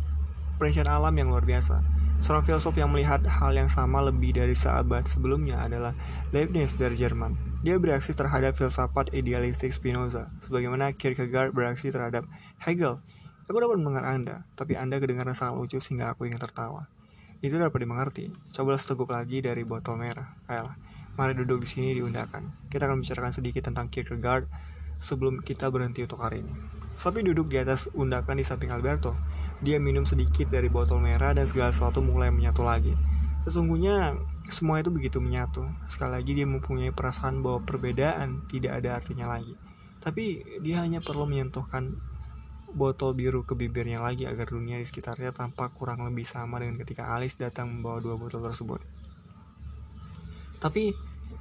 perincian 0.57 0.89
alam 0.89 1.13
yang 1.13 1.29
luar 1.29 1.45
biasa. 1.45 1.85
Seorang 2.19 2.43
filsuf 2.43 2.75
yang 2.75 2.91
melihat 2.91 3.23
hal 3.29 3.55
yang 3.55 3.71
sama 3.71 4.03
lebih 4.03 4.35
dari 4.35 4.57
seabad 4.57 5.07
sebelumnya 5.07 5.63
adalah 5.63 5.95
Leibniz 6.35 6.75
dari 6.75 6.99
Jerman. 6.99 7.37
Dia 7.63 7.79
bereaksi 7.79 8.11
terhadap 8.11 8.59
filsafat 8.59 9.15
idealistik 9.15 9.71
Spinoza, 9.71 10.27
sebagaimana 10.43 10.91
Kierkegaard 10.97 11.55
bereaksi 11.55 11.95
terhadap 11.95 12.27
Hegel. 12.59 12.99
Aku 13.49 13.65
dapat 13.65 13.81
mendengar 13.81 14.05
Anda, 14.05 14.45
tapi 14.61 14.77
Anda 14.77 15.01
kedengaran 15.01 15.33
sangat 15.33 15.57
lucu 15.57 15.81
sehingga 15.81 16.13
aku 16.13 16.29
ingin 16.29 16.37
tertawa. 16.37 16.85
Itu 17.41 17.57
dapat 17.57 17.81
dimengerti. 17.81 18.29
Cobalah 18.53 18.77
seteguk 18.77 19.09
lagi 19.09 19.41
dari 19.41 19.65
botol 19.65 19.97
merah. 19.97 20.37
Ayolah, 20.53 20.77
mari 21.17 21.33
duduk 21.33 21.65
di 21.65 21.69
sini 21.73 21.97
diundangkan. 21.97 22.69
Kita 22.69 22.85
akan 22.85 23.01
bicarakan 23.01 23.33
sedikit 23.33 23.65
tentang 23.65 23.89
Kierkegaard 23.89 24.45
sebelum 25.01 25.41
kita 25.41 25.73
berhenti 25.73 26.05
untuk 26.05 26.21
hari 26.21 26.45
ini. 26.45 26.53
Sophie 27.01 27.25
duduk 27.25 27.49
di 27.49 27.57
atas 27.57 27.89
undakan 27.97 28.37
di 28.37 28.45
samping 28.45 28.69
Alberto. 28.69 29.17
Dia 29.65 29.81
minum 29.81 30.05
sedikit 30.05 30.53
dari 30.53 30.69
botol 30.69 31.01
merah 31.01 31.33
dan 31.33 31.49
segala 31.49 31.73
sesuatu 31.73 32.05
mulai 32.05 32.29
menyatu 32.29 32.61
lagi. 32.61 32.93
Sesungguhnya 33.49 34.13
semua 34.53 34.85
itu 34.85 34.93
begitu 34.93 35.25
menyatu. 35.25 35.65
Sekali 35.89 36.21
lagi 36.21 36.37
dia 36.37 36.45
mempunyai 36.45 36.93
perasaan 36.93 37.41
bahwa 37.41 37.65
perbedaan 37.65 38.45
tidak 38.53 38.85
ada 38.85 39.01
artinya 39.01 39.25
lagi. 39.25 39.57
Tapi 40.05 40.45
dia 40.61 40.85
hanya 40.85 41.01
perlu 41.01 41.25
menyentuhkan 41.25 41.97
botol 42.75 43.17
biru 43.17 43.45
ke 43.45 43.57
bibirnya 43.57 44.03
lagi 44.03 44.29
agar 44.29 44.53
dunia 44.53 44.77
di 44.77 44.85
sekitarnya 44.85 45.33
tampak 45.33 45.73
kurang 45.77 46.05
lebih 46.05 46.29
sama 46.29 46.61
dengan 46.61 46.77
ketika 46.81 47.13
Alice 47.17 47.37
datang 47.37 47.69
membawa 47.69 48.01
dua 48.03 48.21
botol 48.21 48.45
tersebut. 48.45 48.81
Tapi 50.59 50.93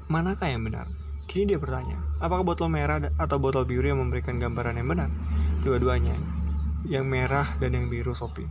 manakah 0.07 0.47
yang 0.47 0.63
benar? 0.63 0.87
Kini 1.27 1.51
dia 1.51 1.59
bertanya, 1.59 1.99
apakah 2.23 2.47
botol 2.47 2.71
merah 2.71 3.03
atau 3.19 3.35
botol 3.35 3.67
biru 3.67 3.91
yang 3.91 3.99
memberikan 3.99 4.39
gambaran 4.39 4.79
yang 4.79 4.87
benar? 4.87 5.11
Dua-duanya 5.65 6.15
yang 6.87 7.03
merah 7.03 7.59
dan 7.59 7.75
yang 7.75 7.91
biru 7.91 8.15
Sopi. 8.15 8.47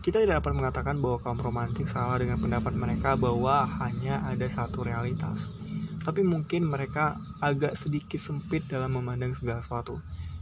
Kita 0.00 0.22
tidak 0.22 0.40
dapat 0.40 0.56
mengatakan 0.56 0.96
bahwa 1.02 1.20
kaum 1.20 1.36
romantik 1.36 1.84
salah 1.84 2.16
dengan 2.16 2.40
pendapat 2.40 2.72
mereka 2.72 3.18
bahwa 3.18 3.68
hanya 3.84 4.24
ada 4.24 4.46
satu 4.48 4.86
realitas. 4.86 5.52
Tapi 6.00 6.24
mungkin 6.24 6.64
mereka 6.64 7.20
agak 7.42 7.76
sedikit 7.76 8.16
sempit 8.16 8.64
dalam 8.64 8.96
memandang 8.96 9.36
segala 9.36 9.60
sesuatu. 9.60 10.00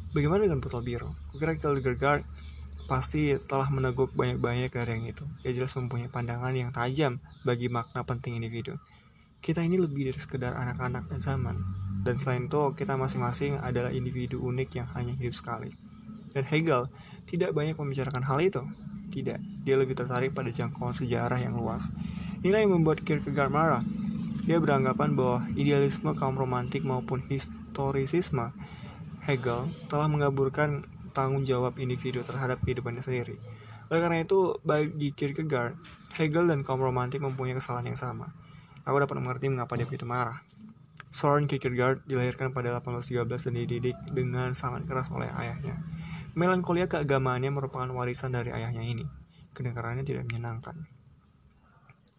Bagaimana 0.08 0.48
dengan 0.48 0.64
botol 0.64 0.80
biru? 0.80 1.12
Kukira 1.28 1.52
Kierkegaard 1.60 2.24
pasti 2.88 3.36
telah 3.44 3.68
meneguk 3.68 4.16
banyak-banyak 4.16 4.72
dari 4.72 4.96
yang 4.96 5.04
itu. 5.04 5.24
Dia 5.44 5.52
jelas 5.52 5.76
mempunyai 5.76 6.08
pandangan 6.08 6.48
yang 6.56 6.72
tajam 6.72 7.20
bagi 7.44 7.68
makna 7.68 8.00
penting 8.08 8.40
individu. 8.40 8.80
Kita 9.44 9.60
ini 9.60 9.76
lebih 9.76 10.08
dari 10.08 10.16
sekedar 10.16 10.56
anak-anak 10.56 11.12
zaman. 11.20 11.60
Dan 12.00 12.16
selain 12.16 12.48
itu, 12.48 12.72
kita 12.72 12.96
masing-masing 12.96 13.60
adalah 13.60 13.92
individu 13.92 14.40
unik 14.40 14.80
yang 14.80 14.88
hanya 14.96 15.12
hidup 15.12 15.36
sekali. 15.36 15.76
Dan 16.32 16.48
Hegel 16.48 16.88
tidak 17.28 17.52
banyak 17.52 17.76
membicarakan 17.76 18.24
hal 18.24 18.40
itu. 18.40 18.64
Tidak, 19.12 19.68
dia 19.68 19.76
lebih 19.76 19.92
tertarik 19.92 20.32
pada 20.32 20.48
jangkauan 20.48 20.96
sejarah 20.96 21.36
yang 21.36 21.52
luas. 21.52 21.92
Inilah 22.40 22.64
yang 22.64 22.72
membuat 22.80 23.04
Kierkegaard 23.04 23.52
marah. 23.52 23.84
Dia 24.48 24.56
beranggapan 24.56 25.12
bahwa 25.12 25.44
idealisme 25.52 26.16
kaum 26.16 26.40
romantik 26.40 26.80
maupun 26.80 27.20
historisisme 27.28 28.56
Hegel 29.28 29.68
telah 29.92 30.08
mengaburkan 30.08 30.88
tanggung 31.12 31.44
jawab 31.44 31.76
individu 31.76 32.24
terhadap 32.24 32.64
kehidupannya 32.64 33.04
sendiri. 33.04 33.36
Oleh 33.92 34.00
karena 34.00 34.24
itu, 34.24 34.56
bagi 34.64 35.12
Kierkegaard, 35.12 35.76
Hegel 36.16 36.48
dan 36.48 36.64
kaum 36.64 36.80
romantik 36.80 37.20
mempunyai 37.20 37.52
kesalahan 37.60 37.92
yang 37.92 38.00
sama. 38.00 38.32
Aku 38.88 38.96
dapat 38.96 39.20
mengerti 39.20 39.52
mengapa 39.52 39.76
dia 39.76 39.84
begitu 39.84 40.08
marah. 40.08 40.40
Soren 41.12 41.44
Kierkegaard 41.44 42.08
dilahirkan 42.08 42.56
pada 42.56 42.80
1813 42.80 43.28
dan 43.28 43.52
dididik 43.52 43.96
dengan 44.08 44.56
sangat 44.56 44.88
keras 44.88 45.12
oleh 45.12 45.28
ayahnya. 45.28 45.76
Melankolia 46.32 46.88
keagamaannya 46.88 47.52
merupakan 47.52 47.88
warisan 47.92 48.32
dari 48.32 48.48
ayahnya 48.48 48.80
ini. 48.80 49.04
Kedengarannya 49.52 50.08
tidak 50.08 50.24
menyenangkan. 50.24 50.88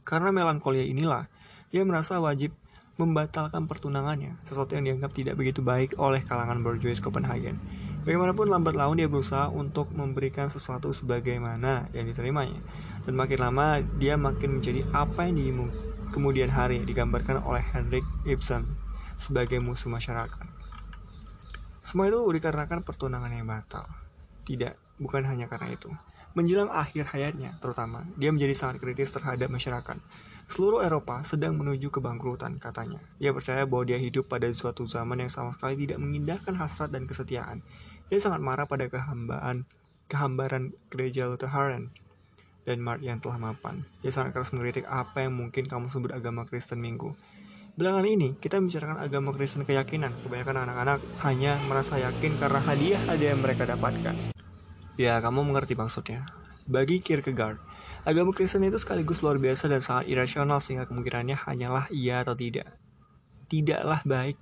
Karena 0.06 0.30
melankolia 0.30 0.86
inilah, 0.86 1.26
ia 1.74 1.82
merasa 1.86 2.18
wajib 2.22 2.54
membatalkan 3.00 3.64
pertunangannya, 3.64 4.36
sesuatu 4.44 4.76
yang 4.76 4.84
dianggap 4.84 5.16
tidak 5.16 5.40
begitu 5.40 5.64
baik 5.64 5.96
oleh 5.96 6.20
kalangan 6.20 6.60
bourgeois 6.60 7.00
Copenhagen. 7.00 7.56
Bagaimanapun 8.04 8.52
lambat 8.52 8.76
laun 8.76 9.00
dia 9.00 9.08
berusaha 9.08 9.48
untuk 9.48 9.96
memberikan 9.96 10.52
sesuatu 10.52 10.92
sebagaimana 10.92 11.88
yang 11.96 12.12
diterimanya. 12.12 12.60
Dan 13.08 13.16
makin 13.16 13.40
lama 13.40 13.80
dia 13.96 14.20
makin 14.20 14.60
menjadi 14.60 14.84
apa 14.92 15.32
yang 15.32 15.40
di 15.40 15.48
kemudian 16.12 16.52
hari 16.52 16.84
digambarkan 16.84 17.40
oleh 17.48 17.64
Henrik 17.64 18.04
Ibsen 18.28 18.68
sebagai 19.16 19.64
musuh 19.64 19.88
masyarakat. 19.88 20.48
Semua 21.80 22.12
itu 22.12 22.20
dikarenakan 22.20 22.84
pertunangan 22.84 23.32
yang 23.32 23.48
batal. 23.48 23.88
Tidak, 24.44 25.00
bukan 25.00 25.24
hanya 25.24 25.48
karena 25.48 25.72
itu. 25.72 25.88
Menjelang 26.36 26.70
akhir 26.70 27.16
hayatnya, 27.16 27.56
terutama, 27.64 28.06
dia 28.20 28.30
menjadi 28.30 28.54
sangat 28.54 28.84
kritis 28.84 29.10
terhadap 29.10 29.48
masyarakat. 29.48 29.98
Seluruh 30.50 30.82
Eropa 30.82 31.22
sedang 31.22 31.54
menuju 31.62 31.94
kebangkrutan, 31.94 32.58
katanya. 32.58 32.98
Dia 33.22 33.30
percaya 33.30 33.70
bahwa 33.70 33.86
dia 33.86 34.02
hidup 34.02 34.34
pada 34.34 34.50
suatu 34.50 34.82
zaman 34.90 35.22
yang 35.22 35.30
sama 35.30 35.54
sekali 35.54 35.86
tidak 35.86 36.02
mengindahkan 36.02 36.58
hasrat 36.58 36.90
dan 36.90 37.06
kesetiaan. 37.06 37.62
Dia 38.10 38.18
sangat 38.18 38.42
marah 38.42 38.66
pada 38.66 38.90
kehambaan, 38.90 39.70
kehambaran 40.10 40.74
gereja 40.90 41.30
Lutheran 41.30 41.94
dan 42.66 42.82
Mark 42.82 43.06
yang 43.06 43.22
telah 43.22 43.38
mapan. 43.38 43.86
Dia 44.02 44.10
sangat 44.10 44.34
keras 44.34 44.50
mengkritik 44.50 44.90
apa 44.90 45.22
yang 45.22 45.38
mungkin 45.38 45.70
kamu 45.70 45.86
sebut 45.86 46.18
agama 46.18 46.50
Kristen 46.50 46.82
Minggu. 46.82 47.14
Belakangan 47.78 48.10
ini, 48.10 48.34
kita 48.42 48.58
membicarakan 48.58 49.06
agama 49.06 49.30
Kristen 49.38 49.70
keyakinan. 49.70 50.18
Kebanyakan 50.26 50.66
anak-anak 50.66 51.00
hanya 51.30 51.62
merasa 51.62 52.02
yakin 52.02 52.42
karena 52.42 52.58
hadiah-hadiah 52.58 53.38
yang 53.38 53.42
mereka 53.46 53.70
dapatkan. 53.70 54.34
Ya, 54.98 55.22
kamu 55.22 55.46
mengerti 55.46 55.78
maksudnya. 55.78 56.26
Bagi 56.70 57.02
Kierkegaard, 57.02 57.58
agama 58.06 58.30
Kristen 58.30 58.62
itu 58.62 58.78
sekaligus 58.78 59.26
luar 59.26 59.42
biasa 59.42 59.66
dan 59.74 59.82
sangat 59.82 60.06
irasional 60.06 60.62
sehingga 60.62 60.86
kemungkinannya 60.86 61.34
hanyalah 61.34 61.90
iya 61.90 62.22
atau 62.22 62.38
tidak. 62.38 62.78
Tidaklah 63.50 64.06
baik 64.06 64.38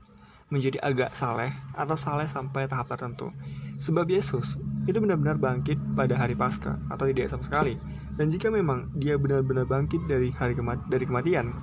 menjadi 0.51 0.75
agak 0.83 1.15
saleh 1.15 1.55
atau 1.71 1.95
saleh 1.95 2.27
sampai 2.27 2.67
tahap 2.67 2.91
tertentu. 2.91 3.31
Sebab 3.79 4.11
Yesus 4.11 4.59
itu 4.91 4.99
benar-benar 4.99 5.39
bangkit 5.39 5.79
pada 5.95 6.19
hari 6.19 6.35
Paskah 6.35 6.75
atau 6.91 7.07
tidak 7.07 7.31
sama 7.31 7.47
sekali. 7.47 7.79
Dan 8.19 8.27
jika 8.27 8.51
memang 8.51 8.91
dia 8.99 9.15
benar-benar 9.15 9.63
bangkit 9.63 10.03
dari 10.11 10.27
hari 10.35 10.51
kemat 10.51 10.83
dari 10.91 11.07
kematian, 11.07 11.55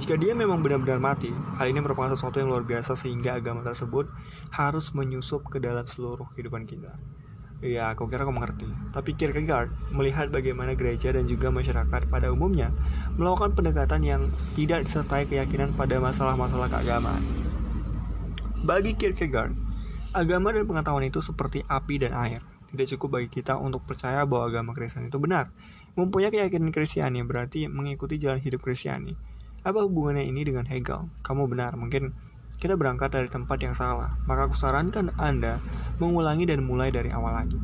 jika 0.00 0.16
dia 0.16 0.32
memang 0.32 0.64
benar-benar 0.64 0.96
mati, 0.96 1.28
hal 1.60 1.68
ini 1.68 1.84
merupakan 1.84 2.16
sesuatu 2.16 2.40
yang 2.40 2.48
luar 2.48 2.64
biasa 2.64 2.96
sehingga 2.96 3.36
agama 3.36 3.60
tersebut 3.60 4.08
harus 4.48 4.96
menyusup 4.96 5.44
ke 5.52 5.60
dalam 5.60 5.84
seluruh 5.84 6.24
kehidupan 6.32 6.64
kita. 6.64 6.96
Ya, 7.60 7.92
aku 7.92 8.08
kira 8.08 8.24
kau 8.24 8.32
mengerti. 8.32 8.64
Tapi 8.88 9.12
Kierkegaard 9.12 9.68
melihat 9.92 10.32
bagaimana 10.32 10.72
gereja 10.72 11.12
dan 11.12 11.28
juga 11.28 11.52
masyarakat 11.52 12.08
pada 12.08 12.32
umumnya 12.32 12.72
melakukan 13.20 13.52
pendekatan 13.52 14.00
yang 14.00 14.22
tidak 14.56 14.88
disertai 14.88 15.28
keyakinan 15.28 15.76
pada 15.76 16.00
masalah-masalah 16.00 16.72
keagamaan. 16.72 17.20
Bagi 18.64 18.96
Kierkegaard, 18.96 19.52
agama 20.16 20.56
dan 20.56 20.64
pengetahuan 20.64 21.04
itu 21.04 21.20
seperti 21.20 21.60
api 21.68 22.00
dan 22.00 22.16
air. 22.16 22.40
Tidak 22.72 22.96
cukup 22.96 23.20
bagi 23.20 23.28
kita 23.28 23.60
untuk 23.60 23.84
percaya 23.84 24.24
bahwa 24.24 24.48
agama 24.48 24.72
Kristen 24.72 25.12
itu 25.12 25.20
benar. 25.20 25.52
Mempunyai 26.00 26.32
keyakinan 26.32 26.72
Kristiani 26.72 27.20
berarti 27.28 27.68
mengikuti 27.68 28.16
jalan 28.16 28.40
hidup 28.40 28.64
Kristiani. 28.64 29.12
Apa 29.60 29.84
hubungannya 29.84 30.24
ini 30.24 30.48
dengan 30.48 30.64
Hegel? 30.64 31.12
Kamu 31.20 31.44
benar, 31.44 31.76
mungkin 31.76 32.16
kita 32.60 32.76
berangkat 32.76 33.08
dari 33.08 33.32
tempat 33.32 33.56
yang 33.64 33.72
salah, 33.72 34.20
maka 34.28 34.44
aku 34.44 34.52
sarankan 34.52 35.16
Anda 35.16 35.64
mengulangi 35.96 36.44
dan 36.44 36.60
mulai 36.68 36.92
dari 36.92 37.08
awal 37.08 37.32
lagi. 37.32 37.56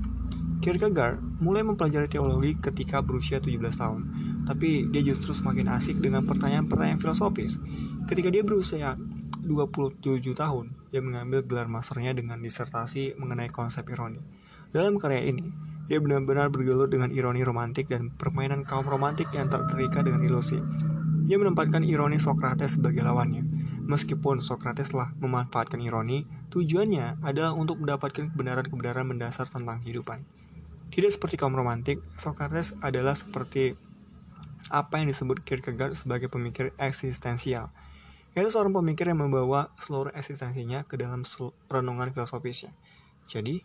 Kierkegaard 0.65 1.21
mulai 1.37 1.61
mempelajari 1.61 2.09
teologi 2.09 2.57
ketika 2.57 3.05
berusia 3.05 3.37
17 3.37 3.61
tahun, 3.77 4.01
tapi 4.49 4.89
dia 4.89 5.05
justru 5.05 5.37
semakin 5.37 5.69
asik 5.77 6.01
dengan 6.01 6.25
pertanyaan-pertanyaan 6.25 6.97
filosofis. 6.97 7.61
Ketika 8.09 8.33
dia 8.33 8.41
berusia 8.41 8.97
27 9.45 10.33
tahun, 10.33 10.73
dia 10.89 11.05
mengambil 11.05 11.45
gelar 11.45 11.69
masternya 11.69 12.17
dengan 12.17 12.41
disertasi 12.41 13.21
mengenai 13.21 13.53
konsep 13.53 13.85
ironi. 13.93 14.25
Dalam 14.73 14.97
karya 14.97 15.29
ini, 15.29 15.53
dia 15.93 16.01
benar-benar 16.01 16.49
bergelut 16.49 16.89
dengan 16.89 17.13
ironi 17.13 17.45
romantik 17.45 17.93
dan 17.93 18.11
permainan 18.17 18.65
kaum 18.65 18.89
romantik 18.89 19.29
yang 19.37 19.53
terikat 19.53 20.09
dengan 20.09 20.25
ilusi. 20.25 20.57
Dia 21.29 21.37
menempatkan 21.37 21.85
ironi 21.85 22.17
Socrates 22.17 22.81
sebagai 22.81 23.05
lawannya, 23.05 23.56
Meskipun 23.87 24.43
Socrates 24.43 24.91
telah 24.91 25.15
memanfaatkan 25.23 25.79
ironi, 25.79 26.27
tujuannya 26.51 27.23
adalah 27.23 27.55
untuk 27.55 27.79
mendapatkan 27.79 28.35
kebenaran-kebenaran 28.35 29.07
mendasar 29.07 29.47
tentang 29.47 29.79
kehidupan. 29.79 30.27
Tidak 30.91 31.11
seperti 31.15 31.39
kaum 31.39 31.55
romantik, 31.55 32.03
Socrates 32.19 32.75
adalah 32.83 33.15
seperti 33.15 33.79
apa 34.67 34.99
yang 34.99 35.07
disebut 35.07 35.47
Kierkegaard 35.47 35.95
sebagai 35.95 36.27
pemikir 36.27 36.75
eksistensial, 36.83 37.71
yaitu 38.35 38.51
seorang 38.51 38.75
pemikir 38.75 39.07
yang 39.07 39.23
membawa 39.23 39.71
seluruh 39.79 40.11
eksistensinya 40.19 40.83
ke 40.83 40.99
dalam 40.99 41.23
renungan 41.71 42.11
filosofisnya. 42.11 42.75
Jadi, 43.31 43.63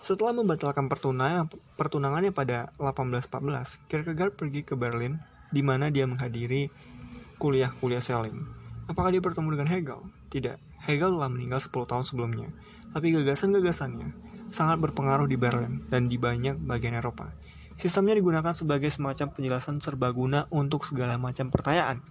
setelah 0.00 0.32
membatalkan 0.32 0.88
pertunangan, 0.88 1.52
pertunangannya 1.76 2.32
pada 2.32 2.72
1814, 2.80 3.84
Kierkegaard 3.92 4.32
pergi 4.32 4.64
ke 4.64 4.72
Berlin, 4.72 5.20
di 5.52 5.60
mana 5.60 5.92
dia 5.92 6.08
menghadiri 6.08 6.72
kuliah-kuliah 7.36 8.00
Selim. 8.00 8.61
Apakah 8.90 9.14
dia 9.14 9.22
bertemu 9.22 9.54
dengan 9.54 9.68
Hegel? 9.70 10.00
Tidak. 10.32 10.56
Hegel 10.82 11.14
telah 11.14 11.30
meninggal 11.30 11.62
10 11.62 11.70
tahun 11.86 12.04
sebelumnya, 12.06 12.48
tapi 12.90 13.14
gagasan-gagasannya 13.14 14.10
sangat 14.50 14.82
berpengaruh 14.82 15.30
di 15.30 15.38
Berlin 15.38 15.86
dan 15.88 16.10
di 16.10 16.18
banyak 16.18 16.58
bagian 16.58 16.98
Eropa. 16.98 17.30
Sistemnya 17.78 18.18
digunakan 18.18 18.52
sebagai 18.52 18.92
semacam 18.92 19.32
penjelasan 19.32 19.80
serbaguna 19.80 20.44
untuk 20.52 20.84
segala 20.84 21.16
macam 21.16 21.48
pertanyaan. 21.48 22.04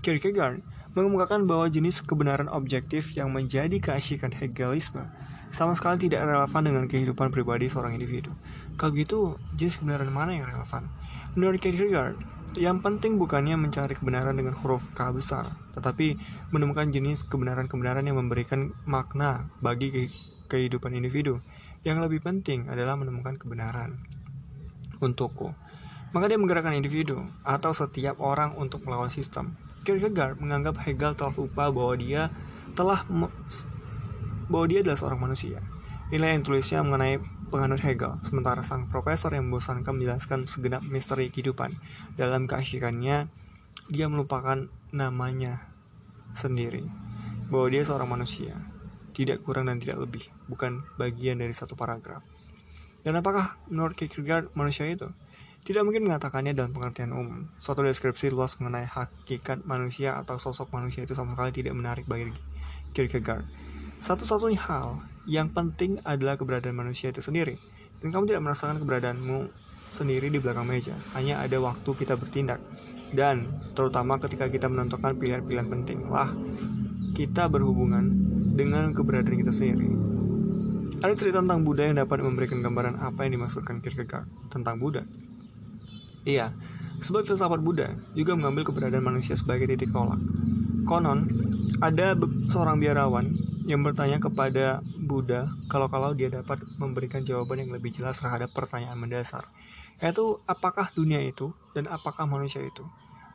Kierkegaard 0.00 0.62
mengemukakan 0.94 1.48
bahwa 1.48 1.66
jenis 1.66 2.04
kebenaran 2.04 2.46
objektif 2.52 3.12
yang 3.16 3.32
menjadi 3.32 3.80
keasyikan 3.80 4.30
Hegelisme 4.30 5.08
sama 5.52 5.76
sekali 5.76 6.08
tidak 6.08 6.24
relevan 6.24 6.62
dengan 6.64 6.84
kehidupan 6.88 7.28
pribadi 7.28 7.68
seorang 7.68 7.92
individu. 7.92 8.32
Kalau 8.80 8.92
gitu, 8.96 9.20
jenis 9.52 9.76
kebenaran 9.76 10.08
mana 10.08 10.32
yang 10.32 10.48
relevan? 10.48 10.88
Menurut 11.36 11.60
Kierkegaard, 11.60 12.16
yang 12.56 12.84
penting 12.84 13.16
bukannya 13.16 13.56
mencari 13.56 13.96
kebenaran 13.96 14.36
dengan 14.36 14.52
huruf 14.58 14.84
K 14.92 15.08
besar, 15.14 15.48
tetapi 15.72 16.20
menemukan 16.52 16.92
jenis 16.92 17.24
kebenaran-kebenaran 17.24 18.04
yang 18.04 18.20
memberikan 18.20 18.76
makna 18.84 19.48
bagi 19.64 20.10
kehidupan 20.52 20.92
individu. 20.92 21.40
Yang 21.82 22.08
lebih 22.08 22.20
penting 22.22 22.68
adalah 22.68 22.94
menemukan 22.94 23.40
kebenaran 23.40 23.98
untukku. 25.00 25.50
Maka 26.12 26.28
dia 26.28 26.36
menggerakkan 26.36 26.76
individu 26.76 27.24
atau 27.40 27.72
setiap 27.72 28.20
orang 28.20 28.52
untuk 28.60 28.84
melawan 28.84 29.08
sistem. 29.08 29.56
Kierkegaard 29.82 30.38
menganggap 30.38 30.78
Hegel 30.84 31.16
telah 31.16 31.34
lupa 31.34 31.72
bahwa 31.72 31.96
dia 31.96 32.28
telah 32.76 33.02
bahwa 34.46 34.66
dia 34.68 34.84
adalah 34.84 34.98
seorang 35.00 35.20
manusia. 35.24 35.58
Nilai 36.12 36.36
yang 36.36 36.44
tulisnya 36.44 36.84
mengenai 36.84 37.16
penganut 37.48 37.80
Hegel, 37.80 38.20
sementara 38.20 38.60
sang 38.60 38.84
profesor 38.92 39.32
yang 39.32 39.48
membosankan 39.48 39.96
menjelaskan 39.96 40.44
segenap 40.44 40.84
misteri 40.84 41.32
kehidupan. 41.32 41.72
Dalam 42.20 42.44
keasyikannya, 42.44 43.32
dia 43.88 44.06
melupakan 44.12 44.68
namanya 44.92 45.72
sendiri, 46.36 46.84
bahwa 47.48 47.72
dia 47.72 47.80
seorang 47.80 48.12
manusia, 48.12 48.60
tidak 49.16 49.40
kurang 49.40 49.72
dan 49.72 49.80
tidak 49.80 50.04
lebih, 50.04 50.28
bukan 50.52 50.84
bagian 51.00 51.40
dari 51.40 51.56
satu 51.56 51.80
paragraf. 51.80 52.20
Dan 53.00 53.16
apakah 53.16 53.56
menurut 53.72 53.96
Kierkegaard 53.96 54.52
manusia 54.52 54.84
itu? 54.92 55.08
Tidak 55.64 55.80
mungkin 55.80 56.04
mengatakannya 56.04 56.52
dalam 56.52 56.76
pengertian 56.76 57.16
umum. 57.16 57.48
Suatu 57.56 57.80
deskripsi 57.80 58.28
luas 58.28 58.60
mengenai 58.60 58.84
hakikat 58.84 59.64
manusia 59.64 60.20
atau 60.20 60.36
sosok 60.36 60.68
manusia 60.76 61.08
itu 61.08 61.16
sama 61.16 61.32
sekali 61.32 61.56
tidak 61.56 61.72
menarik 61.72 62.04
bagi 62.04 62.28
Kierkegaard. 62.92 63.71
Satu-satunya 64.02 64.58
hal 64.66 64.98
yang 65.30 65.54
penting 65.54 66.02
adalah 66.02 66.34
keberadaan 66.34 66.74
manusia 66.74 67.14
itu 67.14 67.22
sendiri. 67.22 67.54
Dan 68.02 68.10
kamu 68.10 68.34
tidak 68.34 68.42
merasakan 68.42 68.82
keberadaanmu 68.82 69.46
sendiri 69.94 70.26
di 70.26 70.42
belakang 70.42 70.66
meja. 70.66 70.98
Hanya 71.14 71.38
ada 71.38 71.62
waktu 71.62 71.86
kita 71.86 72.18
bertindak. 72.18 72.58
Dan 73.14 73.46
terutama 73.78 74.18
ketika 74.18 74.50
kita 74.50 74.66
menentukan 74.66 75.14
pilihan-pilihan 75.14 75.68
penting 75.70 76.10
lah 76.10 76.34
kita 77.14 77.46
berhubungan 77.46 78.10
dengan 78.58 78.90
keberadaan 78.90 79.38
kita 79.38 79.54
sendiri. 79.54 79.94
Ada 80.98 81.14
cerita 81.14 81.38
tentang 81.38 81.62
Buddha 81.62 81.86
yang 81.86 82.02
dapat 82.02 82.26
memberikan 82.26 82.58
gambaran 82.58 82.98
apa 82.98 83.22
yang 83.22 83.38
dimaksudkan 83.38 83.78
Kierkegaard 83.84 84.26
tentang 84.50 84.82
Buddha. 84.82 85.06
Iya, 86.26 86.50
sebab 86.98 87.22
filsafat 87.22 87.62
Buddha 87.62 87.94
juga 88.18 88.34
mengambil 88.34 88.66
keberadaan 88.66 89.04
manusia 89.04 89.38
sebagai 89.38 89.70
titik 89.70 89.94
tolak. 89.94 90.18
Konon, 90.88 91.28
ada 91.84 92.18
seorang 92.50 92.80
biarawan 92.80 93.41
yang 93.66 93.86
bertanya 93.86 94.18
kepada 94.18 94.82
Buddha 94.98 95.50
kalau-kalau 95.70 96.14
dia 96.16 96.28
dapat 96.32 96.62
memberikan 96.78 97.22
jawaban 97.22 97.62
yang 97.62 97.70
lebih 97.70 97.94
jelas 97.94 98.18
terhadap 98.18 98.50
pertanyaan 98.50 98.98
mendasar, 98.98 99.46
yaitu 100.02 100.38
apakah 100.48 100.90
dunia 100.94 101.22
itu 101.22 101.54
dan 101.76 101.86
apakah 101.86 102.26
manusia 102.26 102.62
itu. 102.62 102.82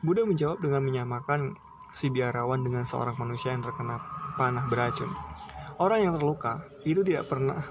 Buddha 0.04 0.22
menjawab 0.28 0.62
dengan 0.62 0.84
menyamakan 0.84 1.56
si 1.96 2.12
biarawan 2.12 2.62
dengan 2.62 2.86
seorang 2.86 3.16
manusia 3.18 3.50
yang 3.50 3.64
terkena 3.64 3.98
panah 4.38 4.68
beracun. 4.70 5.10
Orang 5.78 6.02
yang 6.02 6.14
terluka 6.14 6.66
itu 6.82 7.02
tidak 7.02 7.26
pernah 7.30 7.66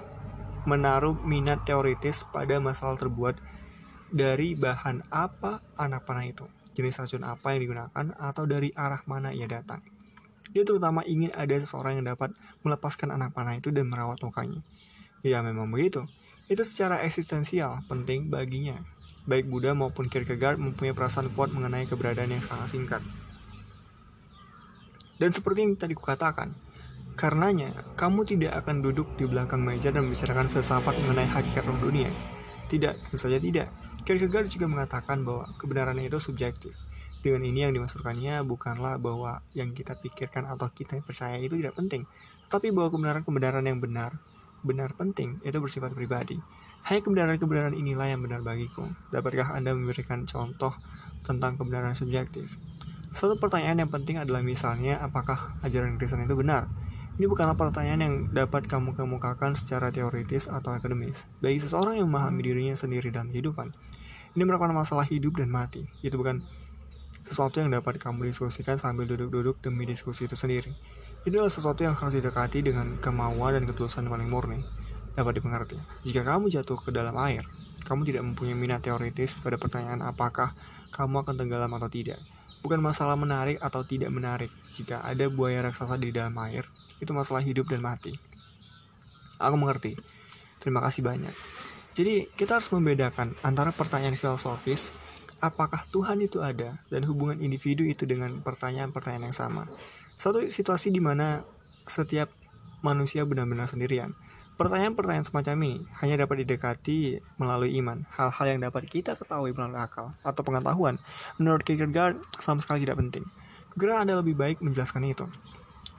menaruh 0.68 1.16
minat 1.24 1.64
teoritis 1.64 2.28
pada 2.28 2.60
masalah 2.60 3.00
terbuat 3.00 3.40
dari 4.08 4.56
bahan 4.56 5.08
apa 5.12 5.60
anak 5.76 6.04
panah 6.08 6.24
itu, 6.24 6.44
jenis 6.76 7.00
racun 7.00 7.24
apa 7.24 7.56
yang 7.56 7.60
digunakan, 7.64 8.06
atau 8.16 8.44
dari 8.48 8.72
arah 8.72 9.00
mana 9.04 9.32
ia 9.32 9.48
datang. 9.48 9.97
Dia 10.52 10.64
terutama 10.64 11.04
ingin 11.04 11.32
ada 11.36 11.54
seseorang 11.56 12.00
yang 12.00 12.06
dapat 12.12 12.32
melepaskan 12.64 13.12
anak 13.12 13.36
panah 13.36 13.56
itu 13.56 13.68
dan 13.68 13.88
merawat 13.88 14.20
mukanya. 14.24 14.64
Ya 15.20 15.42
memang 15.42 15.68
begitu. 15.68 16.06
Itu 16.48 16.64
secara 16.64 17.04
eksistensial 17.04 17.84
penting 17.90 18.32
baginya. 18.32 18.80
Baik 19.28 19.52
Buddha 19.52 19.76
maupun 19.76 20.08
Kierkegaard 20.08 20.56
mempunyai 20.56 20.96
perasaan 20.96 21.28
kuat 21.36 21.52
mengenai 21.52 21.84
keberadaan 21.84 22.32
yang 22.32 22.40
sangat 22.40 22.72
singkat. 22.72 23.04
Dan 25.20 25.34
seperti 25.34 25.66
yang 25.66 25.76
tadi 25.76 25.92
kukatakan, 25.92 26.56
karenanya 27.18 27.76
kamu 27.98 28.24
tidak 28.24 28.64
akan 28.64 28.80
duduk 28.80 29.18
di 29.20 29.28
belakang 29.28 29.60
meja 29.60 29.92
dan 29.92 30.08
membicarakan 30.08 30.48
filsafat 30.48 30.96
mengenai 31.04 31.28
hakikat 31.28 31.66
dunia. 31.82 32.08
Tidak, 32.72 32.94
tentu 33.04 33.18
saja 33.20 33.36
tidak. 33.36 33.68
Kierkegaard 34.06 34.48
juga 34.48 34.70
mengatakan 34.70 35.20
bahwa 35.26 35.52
kebenaran 35.60 36.00
itu 36.00 36.16
subjektif. 36.16 36.72
Dengan 37.18 37.42
ini 37.42 37.66
yang 37.66 37.74
dimaksudkannya 37.74 38.46
bukanlah 38.46 38.96
bahwa 39.02 39.42
yang 39.52 39.74
kita 39.74 39.98
pikirkan 39.98 40.46
atau 40.46 40.70
kita 40.70 41.02
percaya 41.02 41.36
itu 41.42 41.58
tidak 41.58 41.74
penting, 41.74 42.06
tapi 42.46 42.70
bahwa 42.70 42.94
kebenaran-kebenaran 42.94 43.64
yang 43.66 43.82
benar, 43.82 44.16
benar 44.62 44.94
penting, 44.94 45.42
itu 45.42 45.58
bersifat 45.58 45.92
pribadi. 45.92 46.38
Hanya 46.86 47.02
kebenaran-kebenaran 47.02 47.74
inilah 47.74 48.08
yang 48.08 48.22
benar 48.22 48.40
bagiku. 48.40 48.86
Dapatkah 49.10 49.52
Anda 49.52 49.74
memberikan 49.74 50.24
contoh 50.24 50.72
tentang 51.26 51.58
kebenaran 51.58 51.98
subjektif? 51.98 52.54
Suatu 53.12 53.34
pertanyaan 53.40 53.82
yang 53.82 53.90
penting 53.90 54.20
adalah 54.20 54.44
misalnya 54.44 55.00
apakah 55.02 55.58
ajaran 55.66 55.98
Kristen 55.98 56.22
itu 56.22 56.38
benar? 56.38 56.70
Ini 57.18 57.26
bukanlah 57.26 57.58
pertanyaan 57.58 58.00
yang 58.00 58.14
dapat 58.30 58.70
kamu 58.70 58.94
kemukakan 58.94 59.58
secara 59.58 59.90
teoritis 59.90 60.46
atau 60.46 60.70
akademis. 60.70 61.26
Bagi 61.42 61.58
seseorang 61.58 61.98
yang 61.98 62.06
memahami 62.06 62.46
dirinya 62.46 62.78
sendiri 62.78 63.10
dalam 63.10 63.34
kehidupan, 63.34 63.74
ini 64.38 64.42
merupakan 64.46 64.70
masalah 64.70 65.02
hidup 65.02 65.42
dan 65.42 65.50
mati. 65.50 65.82
Itu 65.98 66.14
bukan 66.14 66.46
sesuatu 67.24 67.58
yang 67.58 67.72
dapat 67.72 67.98
kamu 67.98 68.30
diskusikan 68.30 68.78
sambil 68.78 69.08
duduk-duduk 69.08 69.58
demi 69.62 69.88
diskusi 69.88 70.26
itu 70.26 70.38
sendiri. 70.38 70.72
Itulah 71.26 71.50
sesuatu 71.50 71.82
yang 71.82 71.98
harus 71.98 72.14
didekati 72.14 72.62
dengan 72.62 72.96
kemauan 73.02 73.58
dan 73.58 73.64
ketulusan 73.66 74.06
paling 74.06 74.30
murni. 74.30 74.62
Dapat 75.18 75.42
dimengerti. 75.42 75.76
Jika 76.06 76.22
kamu 76.22 76.46
jatuh 76.48 76.78
ke 76.78 76.94
dalam 76.94 77.18
air, 77.18 77.42
kamu 77.82 78.06
tidak 78.06 78.22
mempunyai 78.22 78.54
minat 78.54 78.86
teoritis 78.86 79.34
pada 79.42 79.58
pertanyaan 79.58 80.04
apakah 80.06 80.54
kamu 80.94 81.26
akan 81.26 81.34
tenggelam 81.34 81.72
atau 81.74 81.90
tidak. 81.90 82.22
Bukan 82.62 82.78
masalah 82.78 83.14
menarik 83.14 83.58
atau 83.58 83.82
tidak 83.82 84.10
menarik. 84.10 84.50
Jika 84.70 85.02
ada 85.02 85.26
buaya 85.30 85.62
raksasa 85.62 85.98
di 85.98 86.14
dalam 86.14 86.34
air, 86.42 86.66
itu 86.98 87.10
masalah 87.14 87.42
hidup 87.42 87.70
dan 87.70 87.82
mati. 87.82 88.14
Aku 89.38 89.54
mengerti. 89.54 89.94
Terima 90.58 90.82
kasih 90.82 91.06
banyak. 91.06 91.34
Jadi, 91.94 92.30
kita 92.34 92.58
harus 92.58 92.70
membedakan 92.70 93.34
antara 93.42 93.70
pertanyaan 93.70 94.14
filosofis 94.18 94.90
apakah 95.38 95.86
Tuhan 95.90 96.22
itu 96.22 96.42
ada 96.42 96.78
dan 96.90 97.02
hubungan 97.06 97.38
individu 97.38 97.86
itu 97.86 98.04
dengan 98.04 98.42
pertanyaan-pertanyaan 98.42 99.30
yang 99.30 99.36
sama. 99.36 99.70
Satu 100.18 100.42
situasi 100.46 100.90
di 100.90 100.98
mana 100.98 101.46
setiap 101.86 102.30
manusia 102.82 103.22
benar-benar 103.26 103.70
sendirian. 103.70 104.14
Pertanyaan-pertanyaan 104.58 105.22
semacam 105.22 105.54
ini 105.62 105.74
hanya 106.02 106.26
dapat 106.26 106.42
didekati 106.42 107.22
melalui 107.38 107.78
iman, 107.78 108.02
hal-hal 108.10 108.58
yang 108.58 108.60
dapat 108.66 108.90
kita 108.90 109.14
ketahui 109.14 109.54
melalui 109.54 109.78
akal 109.78 110.18
atau 110.26 110.42
pengetahuan. 110.42 110.98
Menurut 111.38 111.62
Kierkegaard, 111.62 112.18
sama 112.42 112.58
sekali 112.58 112.82
tidak 112.82 112.98
penting. 112.98 113.22
Kira 113.78 114.02
Anda 114.02 114.18
lebih 114.18 114.34
baik 114.34 114.58
menjelaskan 114.58 115.06
itu. 115.06 115.30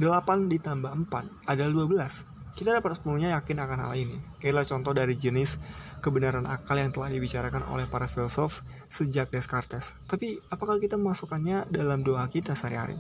8 0.04 0.52
ditambah 0.52 0.92
4 1.08 1.48
adalah 1.48 1.72
12. 1.72 2.29
Kita 2.58 2.76
dapat 2.76 2.98
sepenuhnya 2.98 3.36
yakin 3.40 3.58
akan 3.62 3.80
hal 3.88 3.94
ini. 3.96 4.18
Inilah 4.42 4.66
contoh 4.66 4.92
dari 4.92 5.16
jenis 5.16 5.62
kebenaran 6.02 6.44
akal 6.50 6.76
yang 6.76 6.90
telah 6.90 7.08
dibicarakan 7.12 7.68
oleh 7.70 7.86
para 7.86 8.10
filsuf 8.10 8.66
sejak 8.90 9.30
Descartes. 9.30 9.94
Tapi 10.10 10.42
apakah 10.50 10.82
kita 10.82 10.98
memasukkannya 10.98 11.70
dalam 11.70 12.02
doa 12.02 12.26
kita 12.28 12.58
sehari-hari? 12.58 12.98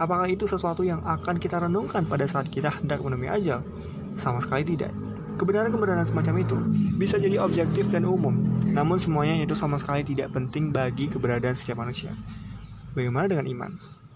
Apakah 0.00 0.26
itu 0.26 0.48
sesuatu 0.48 0.82
yang 0.82 1.04
akan 1.04 1.36
kita 1.36 1.60
renungkan 1.62 2.08
pada 2.08 2.24
saat 2.24 2.48
kita 2.48 2.72
hendak 2.82 3.04
menemui 3.04 3.28
ajal? 3.28 3.62
Sama 4.16 4.40
sekali 4.40 4.64
tidak. 4.64 4.90
Kebenaran-kebenaran 5.36 6.08
semacam 6.08 6.34
itu 6.40 6.56
bisa 6.96 7.20
jadi 7.20 7.36
objektif 7.44 7.92
dan 7.92 8.08
umum, 8.08 8.56
namun 8.72 8.96
semuanya 8.96 9.36
itu 9.36 9.52
sama 9.52 9.76
sekali 9.76 10.00
tidak 10.00 10.32
penting 10.32 10.72
bagi 10.72 11.12
keberadaan 11.12 11.52
setiap 11.52 11.84
manusia. 11.84 12.16
Bagaimana 12.96 13.28
dengan 13.28 13.44
iman? 13.44 13.72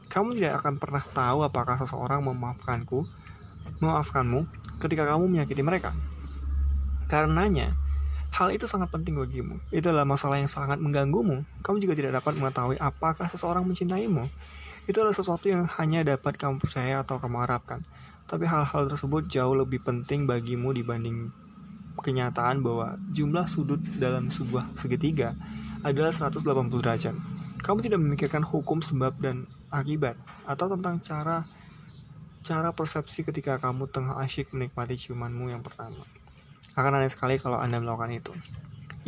Kamu 0.08 0.32
tidak 0.32 0.64
akan 0.64 0.80
pernah 0.80 1.04
tahu 1.04 1.44
apakah 1.44 1.76
seseorang 1.76 2.24
memaafkanku, 2.24 3.04
memaafkanmu 3.84 4.48
ketika 4.80 5.04
kamu 5.04 5.28
menyakiti 5.28 5.60
mereka. 5.60 5.92
Karenanya, 7.06 7.76
hal 8.32 8.48
itu 8.54 8.64
sangat 8.64 8.88
penting 8.88 9.18
bagimu. 9.18 9.60
Itu 9.68 9.92
adalah 9.92 10.08
masalah 10.08 10.40
yang 10.40 10.48
sangat 10.48 10.80
mengganggumu. 10.80 11.44
Kamu 11.60 11.76
juga 11.82 11.94
tidak 11.98 12.22
dapat 12.22 12.40
mengetahui 12.40 12.80
apakah 12.80 13.28
seseorang 13.28 13.66
mencintaimu. 13.68 14.24
Itu 14.88 15.04
adalah 15.04 15.14
sesuatu 15.14 15.46
yang 15.46 15.68
hanya 15.78 16.02
dapat 16.02 16.40
kamu 16.40 16.58
percaya 16.58 17.04
atau 17.04 17.20
kamu 17.20 17.44
harapkan. 17.44 17.84
Tapi 18.30 18.46
hal-hal 18.46 18.86
tersebut 18.86 19.26
jauh 19.26 19.54
lebih 19.58 19.82
penting 19.82 20.24
bagimu 20.24 20.70
dibanding 20.70 21.34
kenyataan 22.00 22.64
bahwa 22.64 22.96
jumlah 23.12 23.44
sudut 23.50 23.82
dalam 23.98 24.30
sebuah 24.30 24.72
segitiga 24.78 25.36
adalah 25.82 26.14
180 26.14 26.46
derajat. 26.80 27.14
Kamu 27.60 27.78
tidak 27.84 28.00
memikirkan 28.00 28.40
hukum 28.40 28.80
sebab 28.80 29.20
dan 29.20 29.44
akibat 29.68 30.16
atau 30.48 30.66
tentang 30.72 31.02
cara 31.04 31.44
cara 32.40 32.72
persepsi 32.72 33.20
ketika 33.20 33.60
kamu 33.60 33.92
tengah 33.92 34.16
asyik 34.24 34.56
menikmati 34.56 34.96
ciumanmu 34.96 35.52
yang 35.52 35.60
pertama. 35.60 36.04
Akan 36.72 36.96
aneh 36.96 37.12
sekali 37.12 37.36
kalau 37.36 37.60
Anda 37.60 37.76
melakukan 37.82 38.12
itu. 38.16 38.32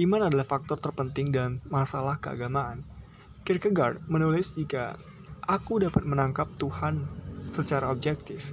Iman 0.01 0.29
adalah 0.29 0.45
faktor 0.45 0.81
terpenting 0.81 1.33
dalam 1.33 1.61
masalah 1.69 2.21
keagamaan. 2.21 2.85
Kierkegaard 3.45 4.05
menulis 4.09 4.57
jika 4.57 4.97
aku 5.45 5.81
dapat 5.81 6.05
menangkap 6.05 6.49
Tuhan 6.57 7.05
secara 7.53 7.89
objektif, 7.93 8.53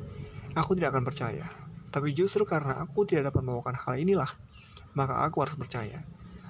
aku 0.55 0.75
tidak 0.75 0.95
akan 0.95 1.03
percaya. 1.07 1.47
Tapi 1.89 2.13
justru 2.13 2.45
karena 2.45 2.79
aku 2.83 3.07
tidak 3.07 3.33
dapat 3.33 3.41
melakukan 3.43 3.75
hal 3.75 3.95
inilah, 3.97 4.31
maka 4.93 5.25
aku 5.25 5.41
harus 5.43 5.55
percaya. 5.55 6.03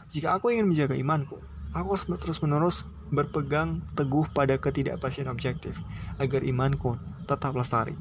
Jika 0.10 0.42
aku 0.42 0.50
ingin 0.52 0.68
menjaga 0.68 0.98
imanku, 0.98 1.38
aku 1.70 1.88
harus 1.94 2.06
terus-menerus 2.10 2.86
berpegang 3.14 3.86
teguh 3.94 4.26
pada 4.34 4.58
ketidakpastian 4.58 5.30
objektif 5.30 5.78
agar 6.18 6.42
imanku 6.42 6.98
tetap 7.30 7.54
lestari. 7.54 7.94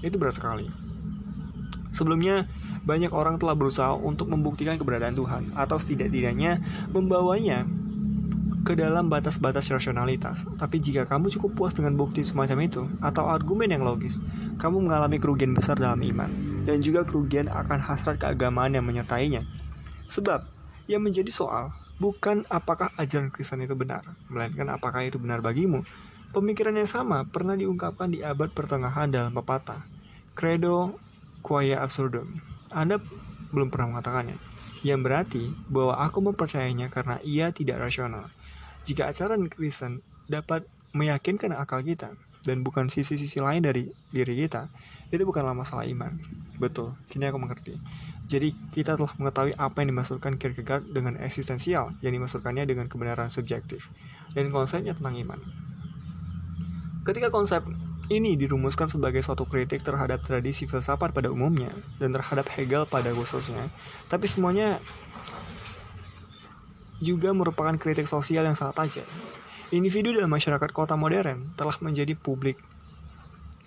Itu 0.00 0.16
berat 0.20 0.38
sekali. 0.38 0.68
Sebelumnya, 1.90 2.46
banyak 2.88 3.12
orang 3.12 3.36
telah 3.36 3.52
berusaha 3.52 3.92
untuk 3.96 4.32
membuktikan 4.32 4.80
keberadaan 4.80 5.12
Tuhan 5.12 5.42
atau 5.52 5.76
setidak-tidaknya 5.76 6.62
membawanya 6.88 7.68
ke 8.64 8.76
dalam 8.76 9.08
batas-batas 9.08 9.68
rasionalitas. 9.72 10.44
Tapi 10.60 10.76
jika 10.80 11.08
kamu 11.08 11.32
cukup 11.36 11.50
puas 11.56 11.72
dengan 11.72 11.96
bukti 11.96 12.20
semacam 12.20 12.58
itu 12.64 12.84
atau 13.00 13.24
argumen 13.28 13.68
yang 13.72 13.80
logis, 13.80 14.20
kamu 14.60 14.84
mengalami 14.84 15.16
kerugian 15.16 15.56
besar 15.56 15.80
dalam 15.80 16.00
iman 16.04 16.28
dan 16.68 16.84
juga 16.84 17.04
kerugian 17.08 17.48
akan 17.48 17.80
hasrat 17.80 18.20
keagamaan 18.20 18.76
yang 18.76 18.84
menyertainya. 18.84 19.48
Sebab 20.08 20.44
yang 20.84 21.00
menjadi 21.04 21.32
soal 21.32 21.72
bukan 21.96 22.44
apakah 22.52 22.92
ajaran 23.00 23.32
Kristen 23.32 23.64
itu 23.64 23.72
benar, 23.72 24.04
melainkan 24.28 24.68
apakah 24.68 25.04
itu 25.04 25.16
benar 25.16 25.40
bagimu. 25.40 25.84
Pemikiran 26.28 26.76
yang 26.76 26.88
sama 26.88 27.24
pernah 27.24 27.56
diungkapkan 27.56 28.12
di 28.12 28.20
abad 28.20 28.52
pertengahan 28.52 29.08
dalam 29.08 29.32
pepatah 29.32 29.88
Credo 30.36 31.00
Quia 31.40 31.80
Absurdum 31.80 32.58
anda 32.68 33.00
belum 33.52 33.72
pernah 33.72 33.96
mengatakannya. 33.96 34.36
Yang 34.84 35.00
berarti 35.02 35.44
bahwa 35.72 35.98
aku 35.98 36.22
mempercayainya 36.22 36.92
karena 36.92 37.18
ia 37.24 37.50
tidak 37.50 37.82
rasional. 37.82 38.30
Jika 38.86 39.10
ajaran 39.10 39.50
Kristen 39.50 40.04
dapat 40.30 40.64
meyakinkan 40.94 41.52
akal 41.56 41.82
kita 41.82 42.14
dan 42.46 42.62
bukan 42.62 42.86
sisi-sisi 42.86 43.42
lain 43.42 43.64
dari 43.64 43.90
diri 44.14 44.38
kita, 44.46 44.70
itu 45.08 45.24
bukanlah 45.24 45.56
masalah 45.56 45.88
iman. 45.88 46.14
Betul, 46.60 46.94
kini 47.10 47.26
aku 47.26 47.40
mengerti. 47.40 47.74
Jadi 48.28 48.52
kita 48.70 48.94
telah 48.94 49.16
mengetahui 49.16 49.56
apa 49.56 49.80
yang 49.80 49.96
dimaksudkan 49.96 50.36
Kierkegaard 50.36 50.84
dengan 50.92 51.16
eksistensial, 51.16 51.96
yang 52.04 52.12
dimaksudkannya 52.12 52.68
dengan 52.68 52.86
kebenaran 52.86 53.32
subjektif, 53.32 53.88
dan 54.36 54.52
konsepnya 54.52 54.92
tentang 54.92 55.16
iman. 55.16 55.40
Ketika 57.08 57.32
konsep 57.32 57.64
ini 58.12 58.36
dirumuskan 58.36 58.92
sebagai 58.92 59.24
suatu 59.24 59.48
kritik 59.48 59.80
terhadap 59.80 60.20
tradisi 60.28 60.68
filsafat 60.68 61.16
pada 61.16 61.32
umumnya 61.32 61.72
dan 61.96 62.12
terhadap 62.12 62.44
Hegel 62.52 62.84
pada 62.84 63.16
khususnya. 63.16 63.72
Tapi 64.12 64.28
semuanya 64.28 64.76
juga 67.00 67.32
merupakan 67.32 67.72
kritik 67.80 68.04
sosial 68.04 68.44
yang 68.44 68.52
sangat 68.52 68.76
tajam. 68.76 69.08
Individu 69.72 70.12
dalam 70.12 70.28
masyarakat 70.28 70.68
kota 70.68 71.00
modern 71.00 71.56
telah 71.56 71.80
menjadi 71.80 72.12
publik, 72.12 72.60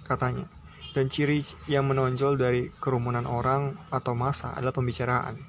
katanya. 0.06 0.46
Dan 0.94 1.10
ciri 1.10 1.42
yang 1.66 1.90
menonjol 1.90 2.38
dari 2.38 2.70
kerumunan 2.78 3.26
orang 3.26 3.74
atau 3.90 4.14
massa 4.14 4.54
adalah 4.54 4.78
pembicaraan. 4.78 5.42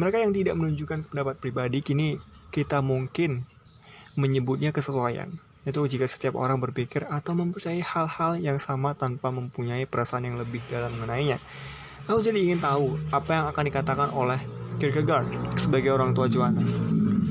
Mereka 0.00 0.16
yang 0.16 0.32
tidak 0.32 0.56
menunjukkan 0.56 1.12
pendapat 1.12 1.44
pribadi 1.44 1.84
kini 1.84 2.16
kita 2.48 2.80
mungkin 2.80 3.44
menyebutnya 4.16 4.72
kesesuaian 4.72 5.36
itu 5.64 5.80
jika 5.88 6.04
setiap 6.04 6.36
orang 6.36 6.60
berpikir 6.60 7.08
atau 7.08 7.32
mempercayai 7.32 7.80
hal-hal 7.80 8.36
yang 8.40 8.60
sama 8.60 8.92
tanpa 8.92 9.32
mempunyai 9.32 9.88
perasaan 9.88 10.28
yang 10.28 10.36
lebih 10.36 10.60
dalam 10.68 10.92
mengenainya. 10.96 11.40
Aku 12.04 12.20
jadi 12.20 12.36
ingin 12.36 12.60
tahu 12.60 13.00
apa 13.08 13.30
yang 13.32 13.44
akan 13.48 13.64
dikatakan 13.64 14.08
oleh 14.12 14.36
Kierkegaard 14.76 15.56
sebagai 15.56 15.96
orang 15.96 16.12
tua 16.12 16.28
Joanna. 16.28 16.60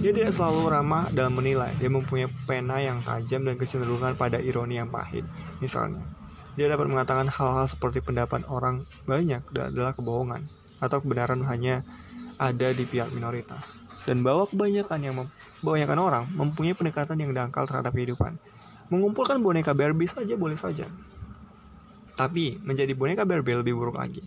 Dia 0.02 0.12
tidak 0.12 0.34
selalu 0.34 0.68
ramah 0.68 1.08
dalam 1.14 1.38
menilai, 1.38 1.72
dia 1.78 1.88
mempunyai 1.88 2.28
pena 2.50 2.82
yang 2.82 3.00
tajam 3.06 3.46
dan 3.46 3.56
kecenderungan 3.56 4.18
pada 4.18 4.42
ironi 4.42 4.82
yang 4.82 4.90
pahit. 4.90 5.24
Misalnya, 5.64 6.04
dia 6.60 6.68
dapat 6.68 6.92
mengatakan 6.92 7.32
hal-hal 7.32 7.70
seperti 7.70 8.04
pendapat 8.04 8.44
orang 8.50 8.84
banyak 9.08 9.46
adalah 9.54 9.96
kebohongan, 9.96 10.50
atau 10.84 11.00
kebenaran 11.00 11.46
hanya 11.48 11.88
ada 12.36 12.76
di 12.76 12.84
pihak 12.84 13.14
minoritas 13.16 13.80
dan 14.04 14.20
bahwa 14.24 14.48
kebanyakan 14.48 15.00
yang 15.00 15.16
kebanyakan 15.64 16.00
orang 16.04 16.24
mempunyai 16.36 16.76
pendekatan 16.76 17.16
yang 17.16 17.32
dangkal 17.32 17.64
terhadap 17.64 17.96
kehidupan. 17.96 18.36
Mengumpulkan 18.92 19.40
boneka 19.40 19.72
Barbie 19.72 20.12
saja 20.12 20.36
boleh 20.36 20.60
saja. 20.60 20.92
Tapi 22.14 22.60
menjadi 22.60 22.92
boneka 22.92 23.24
Barbie 23.24 23.56
lebih 23.56 23.74
buruk 23.74 23.96
lagi. 23.96 24.22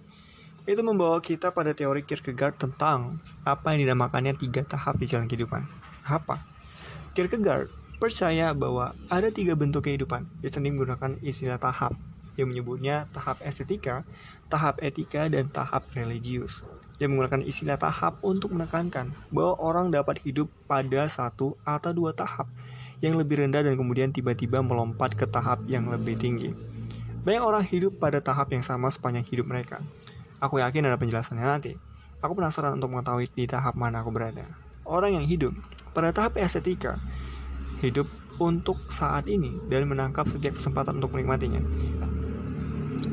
Itu 0.66 0.83
membawa 0.83 1.22
kita 1.22 1.55
pada 1.55 1.70
teori 1.77 2.03
Kierkegaard 2.03 2.59
tentang 2.59 3.22
apa 3.46 3.77
yang 3.77 3.87
dinamakannya 3.87 4.35
tiga 4.35 4.66
tahap 4.66 4.99
di 4.99 5.07
jalan 5.07 5.31
kehidupan. 5.31 5.62
Apa? 6.03 6.42
Kierkegaard 7.14 7.70
percaya 8.03 8.51
bahwa 8.51 8.96
ada 9.07 9.31
tiga 9.31 9.55
bentuk 9.55 9.87
kehidupan. 9.87 10.27
Dia 10.42 10.51
sendiri 10.51 10.75
menggunakan 10.75 11.20
istilah 11.22 11.61
tahap 11.61 11.94
yang 12.35 12.53
menyebutnya 12.53 13.07
tahap 13.14 13.40
estetika, 13.44 14.03
tahap 14.53 14.83
etika, 14.85 15.31
dan 15.31 15.49
tahap 15.49 15.87
religius. 15.96 16.66
Dia 16.97 17.07
menggunakan 17.13 17.45
istilah 17.45 17.77
tahap 17.77 18.19
untuk 18.25 18.57
menekankan 18.57 19.13
bahwa 19.29 19.55
orang 19.61 19.87
dapat 19.93 20.17
hidup 20.25 20.49
pada 20.65 21.05
satu 21.13 21.61
atau 21.61 21.91
dua 21.93 22.17
tahap 22.17 22.49
yang 23.05 23.21
lebih 23.21 23.45
rendah 23.45 23.61
dan 23.61 23.77
kemudian 23.77 24.09
tiba-tiba 24.09 24.65
melompat 24.65 25.13
ke 25.13 25.29
tahap 25.29 25.61
yang 25.69 25.93
lebih 25.93 26.17
tinggi. 26.17 26.57
Banyak 27.27 27.43
orang 27.45 27.65
hidup 27.69 28.01
pada 28.01 28.25
tahap 28.25 28.49
yang 28.55 28.65
sama 28.65 28.89
sepanjang 28.89 29.27
hidup 29.29 29.45
mereka. 29.51 29.85
Aku 30.41 30.57
yakin 30.63 30.89
ada 30.89 30.97
penjelasannya 30.97 31.45
nanti. 31.45 31.73
Aku 32.25 32.33
penasaran 32.33 32.81
untuk 32.81 32.97
mengetahui 32.97 33.29
di 33.29 33.45
tahap 33.45 33.77
mana 33.77 34.01
aku 34.01 34.09
berada. 34.15 34.49
Orang 34.89 35.21
yang 35.21 35.27
hidup 35.27 35.53
pada 35.93 36.15
tahap 36.17 36.41
estetika, 36.41 36.97
hidup 37.85 38.09
untuk 38.41 38.81
saat 38.89 39.29
ini 39.29 39.53
dan 39.69 39.89
menangkap 39.89 40.25
setiap 40.29 40.57
kesempatan 40.57 40.97
untuk 41.01 41.13
menikmatinya. 41.13 41.61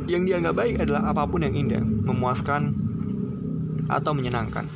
Yang 0.08 0.24
dianggap 0.32 0.54
baik 0.56 0.76
adalah 0.84 1.12
apa 1.12 1.24
pun 1.28 1.44
yang 1.44 1.56
indah, 1.56 1.84
memuaskan, 1.84 2.76
atau 3.88 4.12
menyenangkan. 4.16 4.68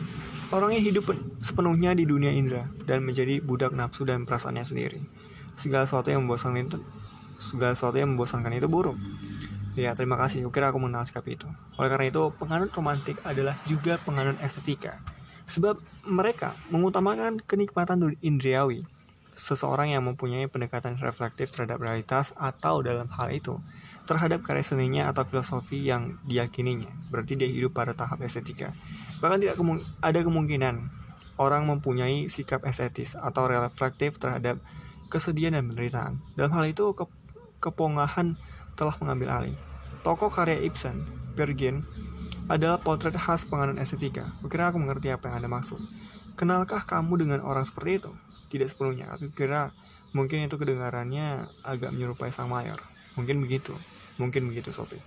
Orangnya 0.47 0.79
hidup 0.79 1.11
sepenuhnya 1.43 1.91
di 1.91 2.07
dunia 2.07 2.31
indera 2.31 2.71
dan 2.87 3.03
menjadi 3.03 3.43
budak 3.43 3.75
nafsu 3.75 4.07
dan 4.07 4.23
perasaannya 4.23 4.63
sendiri. 4.63 5.03
Segala 5.59 5.83
sesuatu 5.83 6.07
yang 6.07 6.23
membosankan 6.23 6.71
itu 6.71 6.79
segala 7.35 7.75
sesuatu 7.75 7.99
yang 7.99 8.15
membosankan 8.15 8.55
itu 8.55 8.71
buruk. 8.71 8.95
Ya, 9.77 9.93
terima 9.93 10.17
kasih. 10.17 10.47
Kukira 10.49 10.73
aku 10.73 10.81
mengenal 10.81 11.05
sikap 11.05 11.27
itu. 11.29 11.45
Oleh 11.77 11.89
karena 11.91 12.09
itu, 12.09 12.33
penganut 12.41 12.73
romantik 12.73 13.21
adalah 13.21 13.59
juga 13.69 14.01
penganut 14.01 14.39
estetika. 14.41 14.97
Sebab 15.45 15.77
mereka 16.07 16.57
mengutamakan 16.73 17.43
kenikmatan 17.45 18.17
indriawi. 18.25 18.87
Seseorang 19.37 19.93
yang 19.93 20.01
mempunyai 20.01 20.49
pendekatan 20.49 20.97
reflektif 20.97 21.53
terhadap 21.53 21.77
realitas 21.77 22.33
atau 22.33 22.81
dalam 22.81 23.05
hal 23.13 23.29
itu 23.29 23.61
terhadap 24.07 24.41
karya 24.41 24.63
seninya 24.63 25.11
atau 25.11 25.27
filosofi 25.27 25.83
yang 25.83 26.17
diyakininya. 26.23 27.11
Berarti 27.11 27.35
dia 27.35 27.51
hidup 27.51 27.75
pada 27.75 27.91
tahap 27.91 28.23
estetika. 28.23 28.71
Bahkan 29.19 29.43
tidak 29.43 29.55
kemung 29.59 29.83
ada 29.99 30.19
kemungkinan 30.23 30.87
orang 31.37 31.69
mempunyai 31.69 32.31
sikap 32.31 32.65
estetis 32.65 33.13
atau 33.13 33.45
reflektif 33.45 34.17
terhadap 34.17 34.57
kesedihan 35.11 35.59
dan 35.59 35.69
penderitaan. 35.69 36.13
Dalam 36.33 36.51
hal 36.57 36.65
itu, 36.71 36.95
ke 36.97 37.05
kepongahan 37.61 38.39
telah 38.77 38.95
mengambil 39.01 39.29
alih. 39.33 39.57
Tokoh 40.01 40.29
karya 40.29 40.61
Ibsen, 40.65 41.03
Bergen, 41.33 41.85
adalah 42.47 42.79
potret 42.79 43.15
khas 43.15 43.43
penganut 43.43 43.75
estetika. 43.77 44.31
Kira 44.47 44.71
aku 44.71 44.79
mengerti 44.79 45.11
apa 45.11 45.27
yang 45.27 45.43
Anda 45.43 45.49
maksud. 45.51 45.81
Kenalkah 46.37 46.85
kamu 46.85 47.27
dengan 47.27 47.39
orang 47.43 47.65
seperti 47.65 48.05
itu? 48.05 48.11
Tidak 48.47 48.67
sepenuhnya, 48.69 49.11
tapi 49.11 49.33
kira 49.33 49.75
mungkin 50.15 50.47
itu 50.47 50.55
kedengarannya 50.55 51.49
agak 51.65 51.91
menyerupai 51.91 52.31
sang 52.31 52.47
mayor. 52.47 52.79
Mungkin 53.19 53.43
begitu. 53.43 53.75
Mungkin 54.17 54.49
begitu 54.49 54.73
Sophie. 54.73 55.01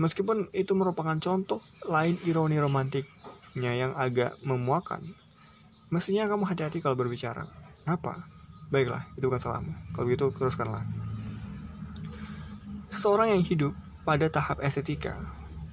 Meskipun 0.00 0.48
itu 0.56 0.72
merupakan 0.72 1.16
contoh 1.20 1.60
lain 1.84 2.16
ironi 2.24 2.56
romantiknya 2.56 3.72
yang 3.76 3.92
agak 3.92 4.36
memuakan, 4.40 5.12
mestinya 5.92 6.24
kamu 6.24 6.48
hati-hati 6.48 6.80
kalau 6.80 6.96
berbicara. 6.96 7.44
Apa? 7.84 8.24
Baiklah, 8.72 9.04
itu 9.18 9.28
kan 9.28 9.40
salahmu. 9.42 9.72
Kalau 9.92 10.06
gitu, 10.08 10.32
teruskanlah. 10.32 10.86
Seseorang 12.88 13.36
yang 13.36 13.42
hidup 13.44 13.76
pada 14.08 14.26
tahap 14.32 14.62
estetika 14.64 15.20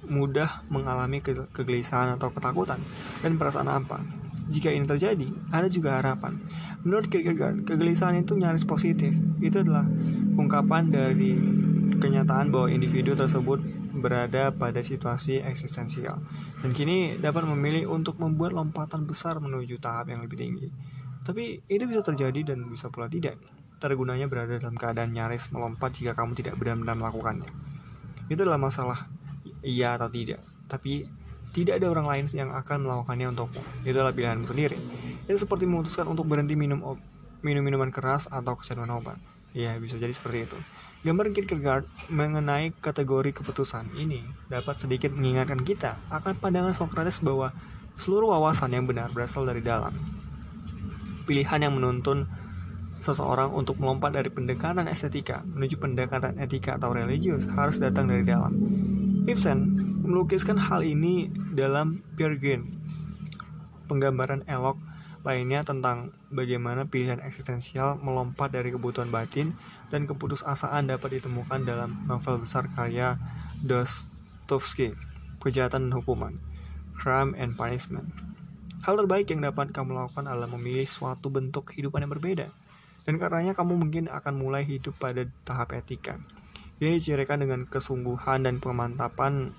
mudah 0.06 0.62
mengalami 0.68 1.18
ke 1.24 1.34
kegelisahan 1.50 2.14
atau 2.20 2.28
ketakutan 2.30 2.80
dan 3.24 3.40
perasaan 3.40 3.66
apa. 3.66 4.04
Jika 4.48 4.72
ini 4.72 4.88
terjadi, 4.88 5.28
ada 5.52 5.68
juga 5.68 6.00
harapan. 6.00 6.40
Menurut 6.86 7.10
Kierkegaard, 7.12 7.68
kegelisahan 7.68 8.24
itu 8.24 8.32
nyaris 8.32 8.64
positif. 8.64 9.12
Itu 9.44 9.60
adalah 9.60 9.84
ungkapan 10.38 10.88
dari 10.88 11.36
kenyataan 11.98 12.54
bahwa 12.54 12.70
individu 12.70 13.12
tersebut 13.18 13.60
berada 13.98 14.54
pada 14.54 14.78
situasi 14.78 15.42
eksistensial 15.42 16.22
dan 16.62 16.70
kini 16.70 17.18
dapat 17.18 17.44
memilih 17.44 17.90
untuk 17.90 18.16
membuat 18.22 18.54
lompatan 18.54 19.04
besar 19.04 19.42
menuju 19.42 19.82
tahap 19.82 20.14
yang 20.14 20.22
lebih 20.22 20.38
tinggi. 20.38 20.68
Tapi 21.26 21.60
itu 21.68 21.84
bisa 21.84 22.00
terjadi 22.00 22.54
dan 22.54 22.64
bisa 22.70 22.88
pula 22.88 23.10
tidak. 23.10 23.36
Tergunanya 23.78 24.26
berada 24.26 24.56
dalam 24.58 24.74
keadaan 24.74 25.12
nyaris 25.12 25.52
melompat 25.52 25.94
jika 25.98 26.16
kamu 26.16 26.34
tidak 26.38 26.56
benar-benar 26.56 26.96
melakukannya. 26.96 27.50
Itu 28.32 28.42
adalah 28.48 28.58
masalah 28.58 29.06
iya 29.60 29.98
atau 30.00 30.08
tidak. 30.08 30.40
Tapi 30.66 31.04
tidak 31.52 31.82
ada 31.82 31.86
orang 31.90 32.06
lain 32.06 32.24
yang 32.32 32.50
akan 32.54 32.86
melakukannya 32.86 33.34
untukmu. 33.34 33.62
Itu 33.84 33.96
adalah 33.98 34.14
pilihanmu 34.14 34.46
sendiri. 34.46 34.78
Itu 35.28 35.36
seperti 35.36 35.68
memutuskan 35.68 36.08
untuk 36.08 36.24
berhenti 36.24 36.56
minum 36.56 36.80
minum 37.44 37.62
minuman 37.62 37.92
keras 37.92 38.26
atau 38.26 38.58
kecanduan 38.58 38.90
obat. 38.94 39.18
Ya, 39.56 39.74
bisa 39.80 39.96
jadi 39.96 40.12
seperti 40.12 40.48
itu. 40.48 40.58
Gambar 40.98 41.30
Kierkegaard 41.30 41.86
mengenai 42.10 42.74
kategori 42.74 43.30
keputusan 43.30 43.94
ini 43.94 44.18
dapat 44.50 44.82
sedikit 44.82 45.14
mengingatkan 45.14 45.62
kita 45.62 45.94
akan 46.10 46.34
pandangan 46.42 46.74
Socrates 46.74 47.22
bahwa 47.22 47.54
seluruh 47.94 48.34
wawasan 48.34 48.74
yang 48.74 48.82
benar 48.82 49.14
berasal 49.14 49.46
dari 49.46 49.62
dalam. 49.62 49.94
Pilihan 51.22 51.62
yang 51.62 51.78
menuntun 51.78 52.26
seseorang 52.98 53.54
untuk 53.54 53.78
melompat 53.78 54.10
dari 54.10 54.26
pendekatan 54.26 54.90
estetika 54.90 55.46
menuju 55.46 55.78
pendekatan 55.78 56.34
etika 56.42 56.74
atau 56.82 56.90
religius 56.90 57.46
harus 57.46 57.78
datang 57.78 58.10
dari 58.10 58.26
dalam. 58.26 58.58
Ibsen 59.30 59.58
melukiskan 60.02 60.58
hal 60.58 60.82
ini 60.82 61.30
dalam 61.54 62.02
Peer 62.18 62.34
Gynt, 62.42 62.66
penggambaran 63.86 64.42
elok 64.50 64.87
lainnya 65.28 65.60
tentang 65.60 66.16
bagaimana 66.32 66.88
pilihan 66.88 67.20
eksistensial 67.20 68.00
melompat 68.00 68.48
dari 68.48 68.72
kebutuhan 68.72 69.12
batin 69.12 69.52
dan 69.92 70.08
keputusasaan 70.08 70.88
dapat 70.88 71.20
ditemukan 71.20 71.68
dalam 71.68 72.08
novel 72.08 72.40
besar 72.40 72.64
karya 72.72 73.20
Dostoevsky, 73.60 74.96
Kejahatan 75.44 75.92
dan 75.92 75.92
Hukuman, 75.92 76.40
Crime 76.96 77.36
and 77.36 77.60
Punishment. 77.60 78.08
Hal 78.88 78.96
terbaik 78.96 79.28
yang 79.28 79.44
dapat 79.44 79.76
kamu 79.76 79.92
lakukan 79.92 80.24
adalah 80.24 80.48
memilih 80.48 80.88
suatu 80.88 81.28
bentuk 81.28 81.74
kehidupan 81.74 82.08
yang 82.08 82.12
berbeda. 82.16 82.48
Dan 83.04 83.20
karenanya 83.20 83.52
kamu 83.52 83.76
mungkin 83.76 84.04
akan 84.08 84.34
mulai 84.38 84.64
hidup 84.64 84.96
pada 84.96 85.28
tahap 85.44 85.76
etika. 85.76 86.16
Ini 86.78 86.96
dicirikan 86.96 87.42
dengan 87.42 87.66
kesungguhan 87.66 88.46
dan 88.46 88.62
pemantapan 88.62 89.50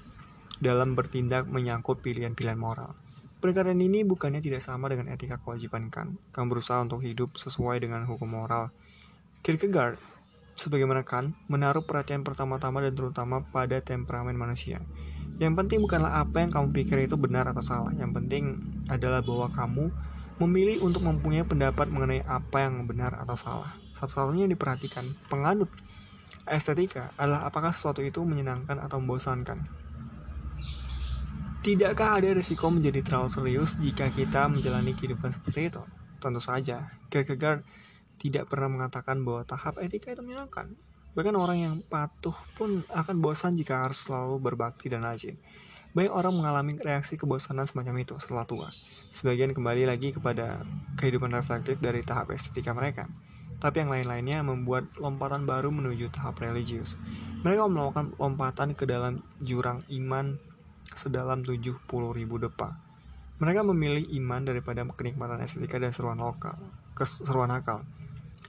dalam 0.64 0.96
bertindak 0.96 1.52
menyangkut 1.52 2.00
pilihan-pilihan 2.00 2.56
moral. 2.56 2.96
Pendekatan 3.40 3.80
ini 3.80 4.04
bukannya 4.04 4.44
tidak 4.44 4.60
sama 4.60 4.92
dengan 4.92 5.08
etika 5.08 5.40
kewajiban 5.40 5.88
kan. 5.88 6.20
Kamu 6.36 6.52
berusaha 6.52 6.84
untuk 6.84 7.00
hidup 7.00 7.40
sesuai 7.40 7.80
dengan 7.80 8.04
hukum 8.04 8.28
moral. 8.28 8.68
Kierkegaard, 9.40 9.96
sebagaimana 10.60 11.08
kan, 11.08 11.32
menaruh 11.48 11.88
perhatian 11.88 12.28
pertama-tama 12.28 12.84
dan 12.84 12.92
terutama 13.00 13.40
pada 13.48 13.80
temperamen 13.80 14.36
manusia. 14.36 14.84
Yang 15.40 15.56
penting 15.56 15.80
bukanlah 15.80 16.20
apa 16.20 16.44
yang 16.44 16.52
kamu 16.52 16.68
pikir 16.76 17.08
itu 17.08 17.16
benar 17.16 17.48
atau 17.48 17.64
salah. 17.64 17.96
Yang 17.96 18.20
penting 18.20 18.44
adalah 18.92 19.24
bahwa 19.24 19.48
kamu 19.56 19.88
memilih 20.44 20.84
untuk 20.84 21.08
mempunyai 21.08 21.48
pendapat 21.48 21.88
mengenai 21.88 22.28
apa 22.28 22.68
yang 22.68 22.84
benar 22.84 23.16
atau 23.24 23.40
salah. 23.40 23.72
Satu-satunya 23.96 24.48
yang 24.48 24.54
diperhatikan 24.56 25.08
penganut 25.32 25.72
estetika 26.44 27.16
adalah 27.16 27.48
apakah 27.48 27.72
sesuatu 27.72 28.04
itu 28.04 28.20
menyenangkan 28.28 28.84
atau 28.84 29.00
membosankan. 29.00 29.79
Tidakkah 31.60 32.24
ada 32.24 32.32
risiko 32.32 32.72
menjadi 32.72 33.04
terlalu 33.04 33.36
serius 33.36 33.76
jika 33.84 34.08
kita 34.08 34.48
menjalani 34.48 34.96
kehidupan 34.96 35.36
seperti 35.36 35.68
itu? 35.68 35.84
Tentu 36.24 36.40
saja, 36.40 36.88
Kierkegaard 37.12 37.68
tidak 38.16 38.48
pernah 38.48 38.72
mengatakan 38.72 39.20
bahwa 39.28 39.44
tahap 39.44 39.76
etika 39.84 40.16
itu 40.16 40.24
menyenangkan. 40.24 40.72
Bahkan 41.20 41.36
orang 41.36 41.60
yang 41.60 41.76
patuh 41.92 42.32
pun 42.56 42.88
akan 42.88 43.20
bosan 43.20 43.60
jika 43.60 43.84
harus 43.84 44.08
selalu 44.08 44.40
berbakti 44.40 44.88
dan 44.88 45.04
rajin. 45.04 45.36
Banyak 45.92 46.16
orang 46.16 46.32
mengalami 46.32 46.80
reaksi 46.80 47.20
kebosanan 47.20 47.68
semacam 47.68 48.08
itu 48.08 48.16
setelah 48.24 48.48
tua. 48.48 48.72
Sebagian 49.12 49.52
kembali 49.52 49.84
lagi 49.84 50.16
kepada 50.16 50.64
kehidupan 50.96 51.36
reflektif 51.36 51.76
dari 51.84 52.08
tahap 52.08 52.32
estetika 52.32 52.72
mereka. 52.72 53.12
Tapi 53.60 53.84
yang 53.84 53.92
lain-lainnya 53.92 54.48
membuat 54.48 54.88
lompatan 54.96 55.44
baru 55.44 55.76
menuju 55.76 56.08
tahap 56.16 56.40
religius. 56.40 56.96
Mereka 57.44 57.68
melakukan 57.68 58.16
lompatan 58.16 58.72
ke 58.80 58.88
dalam 58.88 59.20
jurang 59.44 59.84
iman 59.92 60.40
sedalam 60.94 61.42
70 61.46 61.86
ribu 61.90 62.36
depa. 62.42 62.78
Mereka 63.40 63.64
memilih 63.64 64.04
iman 64.20 64.44
daripada 64.44 64.84
kenikmatan 64.84 65.40
estetika 65.40 65.80
dan 65.80 65.96
seruan 65.96 66.20
lokal, 66.20 66.60
keseruan 66.92 67.52
akal. 67.56 67.88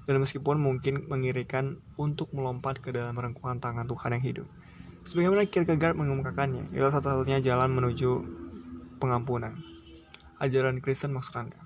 Dan 0.09 0.19
meskipun 0.19 0.59
mungkin 0.59 1.07
mengirikan 1.07 1.79
untuk 1.95 2.35
melompat 2.35 2.83
ke 2.83 2.91
dalam 2.91 3.15
rengkuhan 3.15 3.63
tangan 3.63 3.87
Tuhan 3.87 4.19
yang 4.19 4.25
hidup. 4.25 4.49
Sebagaimana 5.07 5.47
Kierkegaard 5.47 5.95
mengemukakannya, 5.95 6.75
itu 6.75 6.83
satu-satunya 6.83 7.39
jalan 7.41 7.71
menuju 7.71 8.11
pengampunan. 8.99 9.57
Ajaran 10.43 10.83
Kristen 10.83 11.15
maksud 11.15 11.39
Anda. 11.39 11.61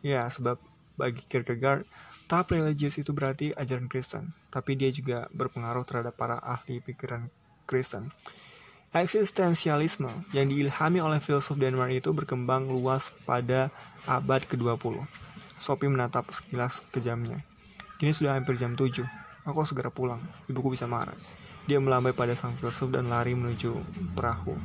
Ya, 0.00 0.24
sebab 0.30 0.56
bagi 0.96 1.20
Kierkegaard, 1.26 1.84
tahap 2.30 2.54
religius 2.54 2.96
itu 2.96 3.10
berarti 3.10 3.50
ajaran 3.58 3.90
Kristen, 3.90 4.30
tapi 4.54 4.78
dia 4.78 4.88
juga 4.94 5.26
berpengaruh 5.34 5.82
terhadap 5.82 6.14
para 6.14 6.38
ahli 6.38 6.78
pikiran 6.78 7.26
Kristen. 7.66 8.14
Eksistensialisme 8.90 10.10
yang 10.34 10.50
diilhami 10.50 10.98
oleh 10.98 11.22
filsuf 11.22 11.54
Denmark 11.54 11.94
itu 11.94 12.10
berkembang 12.10 12.66
luas 12.66 13.14
pada 13.22 13.70
abad 14.02 14.42
ke-20. 14.42 15.06
Sophie 15.62 15.86
menatap 15.86 16.26
sekilas 16.34 16.82
ke 16.90 16.98
jamnya. 16.98 17.38
Kini 18.02 18.10
sudah 18.10 18.34
hampir 18.34 18.58
jam 18.58 18.74
7. 18.74 19.06
Aku 19.46 19.62
segera 19.62 19.94
pulang. 19.94 20.18
Ibuku 20.50 20.74
bisa 20.74 20.90
marah. 20.90 21.14
Dia 21.70 21.78
melambai 21.78 22.10
pada 22.10 22.34
sang 22.34 22.58
filsuf 22.58 22.90
dan 22.90 23.06
lari 23.06 23.30
menuju 23.38 23.78
perahu. 24.18 24.58